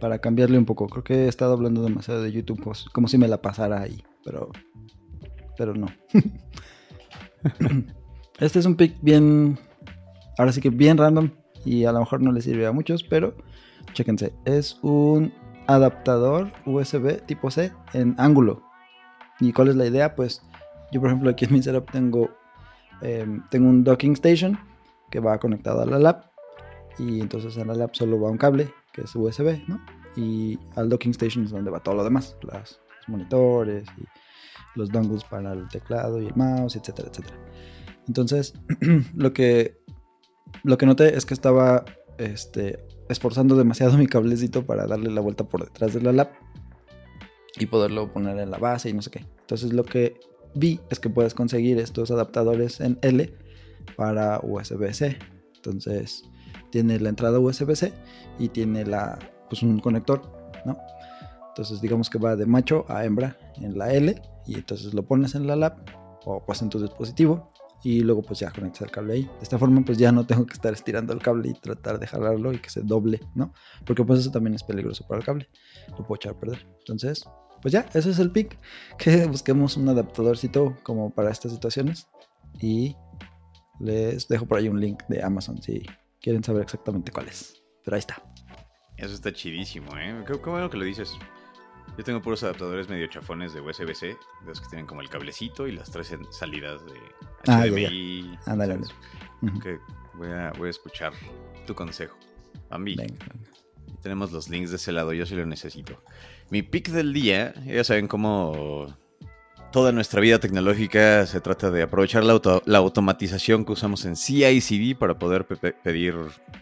[0.00, 0.88] Para cambiarle un poco.
[0.88, 2.62] Creo que he estado hablando demasiado de YouTube.
[2.62, 4.02] pues, como si me la pasara ahí.
[4.24, 4.50] Pero.
[5.56, 5.88] Pero no.
[8.40, 9.58] este es un pick bien.
[10.36, 11.30] Ahora sí que bien random.
[11.64, 13.02] Y a lo mejor no le sirve a muchos.
[13.02, 13.34] Pero.
[13.92, 14.34] Chéquense.
[14.44, 15.32] Es un
[15.66, 18.62] adaptador USB tipo C en ángulo.
[19.40, 20.14] ¿Y cuál es la idea?
[20.14, 20.42] Pues.
[20.92, 22.30] Yo, por ejemplo, aquí en mi setup tengo.
[23.02, 24.58] em, tengo un docking station
[25.10, 26.30] que va conectado a la lab.
[26.98, 29.80] Y entonces en la lab solo va un cable que es USB, ¿no?
[30.16, 34.04] Y al docking station es donde va todo lo demás, las, los monitores y
[34.78, 37.36] los dongles para el teclado y el mouse, etcétera, etcétera.
[38.06, 38.54] Entonces,
[39.14, 39.78] lo que
[40.64, 41.84] lo que noté es que estaba
[42.18, 46.30] este, esforzando demasiado mi cablecito para darle la vuelta por detrás de la lab
[47.58, 49.24] y poderlo poner en la base y no sé qué.
[49.40, 50.18] Entonces, lo que
[50.54, 53.32] vi es que puedes conseguir estos adaptadores en L
[53.96, 55.18] para USB-C.
[55.56, 56.24] Entonces,
[56.70, 57.92] tiene la entrada USB-C
[58.38, 60.22] y tiene la, pues un conector,
[60.64, 60.76] ¿no?
[61.48, 65.34] Entonces digamos que va de macho a hembra en la L y entonces lo pones
[65.34, 65.76] en la lab
[66.24, 67.52] o pues en tu dispositivo
[67.82, 69.22] y luego pues ya conectas el cable ahí.
[69.22, 72.06] De esta forma pues ya no tengo que estar estirando el cable y tratar de
[72.06, 73.52] jalarlo y que se doble, ¿no?
[73.84, 75.48] Porque pues eso también es peligroso para el cable,
[75.90, 76.66] lo puedo echar a perder.
[76.78, 77.24] Entonces,
[77.60, 78.58] pues ya, ese es el pick,
[78.98, 82.08] que busquemos un adaptadorcito como para estas situaciones
[82.60, 82.96] y
[83.80, 85.82] les dejo por ahí un link de Amazon si
[86.28, 87.62] quieren saber exactamente cuál es.
[87.82, 88.22] Pero ahí está.
[88.98, 90.22] Eso está chidísimo, ¿eh?
[90.26, 91.16] Qué, qué bueno que lo dices.
[91.96, 94.16] Yo tengo puros adaptadores medio chafones de USB-C, de
[94.46, 96.92] los que tienen como el cablecito y las tres salidas de
[97.46, 98.38] Ah, HDMI.
[98.44, 98.88] Ándale, ¿sabes?
[99.40, 99.58] Ujú.
[99.60, 99.78] Que
[100.14, 101.14] voy, a, voy a escuchar
[101.66, 102.14] tu consejo.
[102.68, 103.50] Bambi, Venga, venga.
[104.02, 106.02] tenemos los links de ese lado, yo sí lo necesito.
[106.50, 108.94] Mi pick del día, ya saben cómo
[109.70, 114.16] toda nuestra vida tecnológica se trata de aprovechar la, auto- la automatización que usamos en
[114.16, 116.14] CI/CD para poder pe- pe- pedir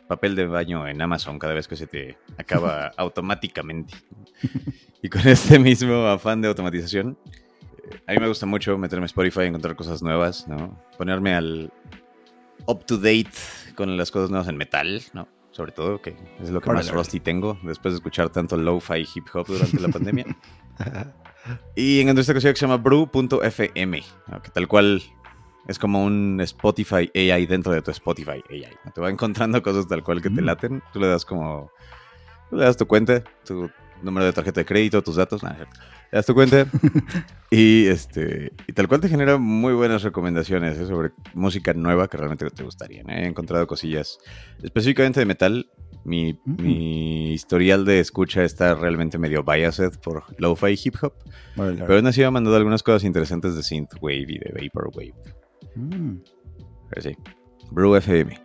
[0.08, 3.94] papel de baño en Amazon cada vez que se te acaba automáticamente.
[5.02, 7.16] Y con este mismo afán de automatización,
[7.90, 10.80] eh, a mí me gusta mucho meterme a Spotify y encontrar cosas nuevas, ¿no?
[10.98, 11.72] Ponerme al
[12.66, 13.30] up to date
[13.76, 15.28] con las cosas nuevas en metal, ¿no?
[15.52, 19.06] Sobre todo, que es lo que más rusty tengo después de escuchar tanto lo-fi y
[19.14, 20.26] hip hop durante la pandemia.
[21.74, 24.02] Y encontré esta cosa que se llama brew.fm,
[24.42, 25.02] que tal cual
[25.68, 28.68] es como un Spotify AI dentro de tu Spotify AI.
[28.94, 30.44] Te va encontrando cosas tal cual que te Mm.
[30.44, 30.82] laten.
[30.92, 31.70] Tú le das como.
[32.50, 33.68] Tú le das tu cuenta, tu
[34.02, 35.42] número de tarjeta de crédito, tus datos.
[35.42, 35.58] nada,
[36.12, 36.66] le das tu cuenta
[37.50, 40.86] y este y tal cual te genera muy buenas recomendaciones ¿eh?
[40.86, 43.10] sobre música nueva que realmente te gustarían.
[43.10, 43.24] ¿eh?
[43.24, 44.18] He encontrado cosillas
[44.62, 45.70] específicamente de metal.
[46.06, 51.14] Mi, mi historial de escucha está realmente medio biased por lo-fi y hip hop.
[51.56, 55.14] Pero aún así me ha mandado algunas cosas interesantes de Synthwave y de Vaporwave.
[55.74, 56.18] Mm,
[56.90, 57.16] Pero sí.
[57.72, 58.38] Brew FM.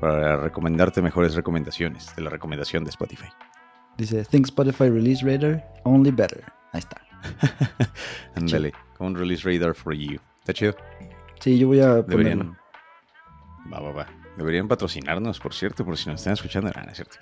[0.00, 3.28] Para recomendarte mejores recomendaciones de la recomendación de Spotify.
[3.98, 6.42] Dice, Think Spotify Release Radar, only better.
[6.72, 7.02] Ahí está.
[8.34, 8.72] Ándale.
[8.96, 10.18] Como un release radar for you.
[10.38, 10.74] Está chido.
[11.40, 12.06] Sí, yo voy a ponerlo.
[12.06, 12.56] Deberían.
[13.70, 14.06] Va, va, va.
[14.38, 16.70] Deberían patrocinarnos, por cierto, por si nos están escuchando.
[16.74, 17.16] Ah, no es cierto.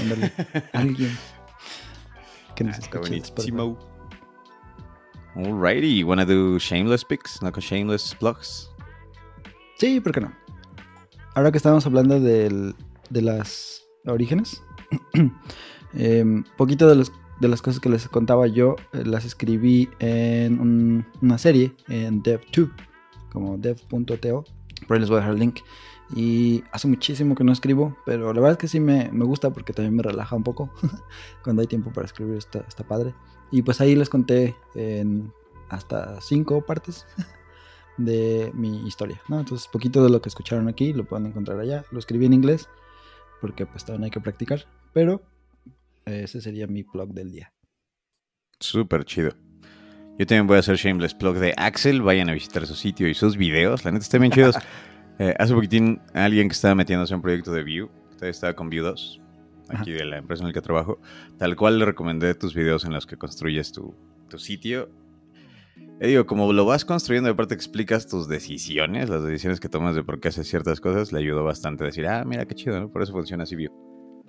[0.00, 0.32] Ándale.
[0.72, 1.16] Alguien
[2.54, 3.78] que nos Ah, está buenísimo.
[5.34, 8.68] Alrighty, you wanna do shameless picks, no shameless plugs?
[9.78, 10.32] Sí, ¿por qué no?
[11.34, 12.74] Ahora que estamos hablando del-
[13.08, 14.62] de las orígenes,
[15.94, 20.60] em, poquito de, los- de las cosas que les contaba yo eh, las escribí en
[20.60, 22.70] un- una serie en Dev2,
[23.30, 24.44] como dev.to.
[24.86, 25.60] Por ahí les voy a dejar el link.
[26.14, 29.50] Y hace muchísimo que no escribo, pero la verdad es que sí me, me gusta
[29.50, 30.70] porque también me relaja un poco.
[31.42, 33.14] Cuando hay tiempo para escribir está, está padre.
[33.50, 35.32] Y pues ahí les conté en
[35.68, 37.06] hasta cinco partes
[37.96, 39.40] de mi historia, ¿no?
[39.40, 41.84] Entonces, poquito de lo que escucharon aquí lo pueden encontrar allá.
[41.90, 42.68] Lo escribí en inglés
[43.40, 45.22] porque pues también hay que practicar, pero
[46.04, 47.52] ese sería mi blog del día.
[48.60, 49.30] Súper chido.
[50.18, 52.02] Yo también voy a hacer shameless plug de Axel.
[52.02, 53.84] Vayan a visitar su sitio y sus videos.
[53.84, 54.56] La neta están bien chidos.
[55.18, 58.68] Eh, hace poquitín alguien que estaba metiéndose en un proyecto de Vue, todavía estaba con
[58.70, 59.20] Vue 2,
[59.68, 60.98] aquí de la empresa en la que trabajo,
[61.38, 63.94] tal cual le recomendé tus videos en los que construyes tu,
[64.28, 64.90] tu sitio.
[66.00, 70.02] Y digo, como lo vas construyendo, aparte explicas tus decisiones, las decisiones que tomas de
[70.02, 72.90] por qué haces ciertas cosas, le ayudó bastante a decir, ah, mira qué chido, ¿no?
[72.90, 73.70] Por eso funciona así Vue.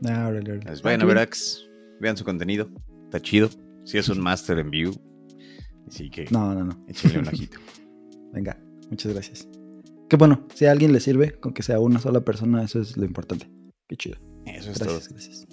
[0.06, 0.54] Ah, órale, órale.
[0.56, 1.18] Entonces, Ah, vayan a ver.
[1.18, 1.62] Axe,
[2.00, 2.70] vean su contenido,
[3.06, 3.50] está chido.
[3.86, 4.92] Si es un máster en Vue,
[5.88, 6.86] así que No, no, no.
[6.88, 7.58] échenle un ojito.
[8.34, 8.58] Venga,
[8.90, 9.48] muchas gracias.
[10.14, 12.98] Qué bueno, si a alguien le sirve, con que sea una sola persona, eso es
[12.98, 13.50] lo importante.
[13.88, 14.18] Qué chido.
[14.46, 15.00] Eso es Gracias, todo.
[15.10, 15.48] gracias.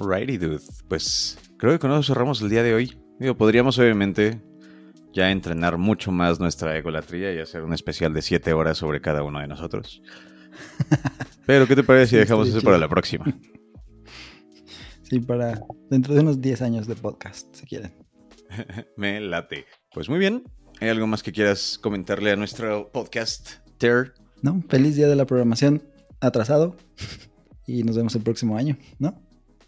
[0.00, 0.58] Alrighty, dude.
[0.88, 2.98] Pues creo que con eso cerramos el día de hoy.
[3.20, 4.42] Digo, podríamos obviamente
[5.12, 9.22] ya entrenar mucho más nuestra egolatría y hacer un especial de 7 horas sobre cada
[9.22, 10.02] uno de nosotros.
[11.46, 13.24] Pero, ¿qué te parece si dejamos eso para la próxima?
[15.04, 17.94] Sí, para dentro de unos 10 años de podcast, si quieren.
[18.96, 19.66] Me late.
[19.92, 20.42] Pues muy bien.
[20.80, 24.14] ¿Hay algo más que quieras comentarle a nuestro podcast, Ter?
[24.42, 25.82] No, feliz día de la programación
[26.20, 26.76] atrasado.
[27.66, 29.18] Y nos vemos el próximo año, ¿no?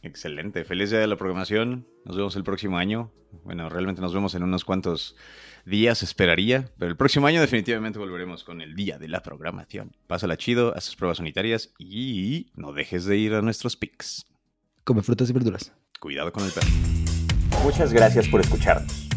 [0.02, 0.64] Excelente.
[0.64, 1.86] Feliz día de la programación.
[2.04, 3.10] Nos vemos el próximo año.
[3.44, 5.16] Bueno, realmente nos vemos en unos cuantos
[5.64, 6.70] días, esperaría.
[6.78, 9.96] Pero el próximo año definitivamente volveremos con el día de la programación.
[10.06, 14.26] Pásala chido, haz tus pruebas unitarias y no dejes de ir a nuestros pics.
[14.84, 15.72] Come frutas y verduras.
[15.98, 16.68] Cuidado con el perro.
[17.64, 19.08] Muchas gracias por escucharnos.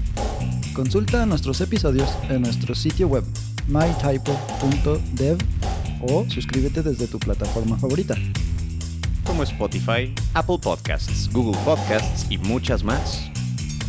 [0.73, 3.25] Consulta nuestros episodios en nuestro sitio web
[3.67, 5.37] mytypo.dev
[6.01, 8.15] o suscríbete desde tu plataforma favorita.
[9.23, 13.29] Como Spotify, Apple Podcasts, Google Podcasts y muchas más.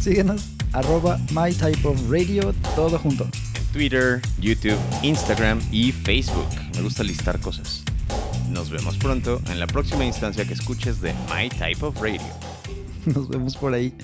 [0.00, 3.24] Síguenos arroba mytypeofradio todo junto.
[3.24, 6.48] En Twitter, YouTube, Instagram y Facebook.
[6.74, 7.84] Me gusta listar cosas.
[8.50, 12.20] Nos vemos pronto en la próxima instancia que escuches de My Type of Radio.
[13.06, 13.94] Nos vemos por ahí.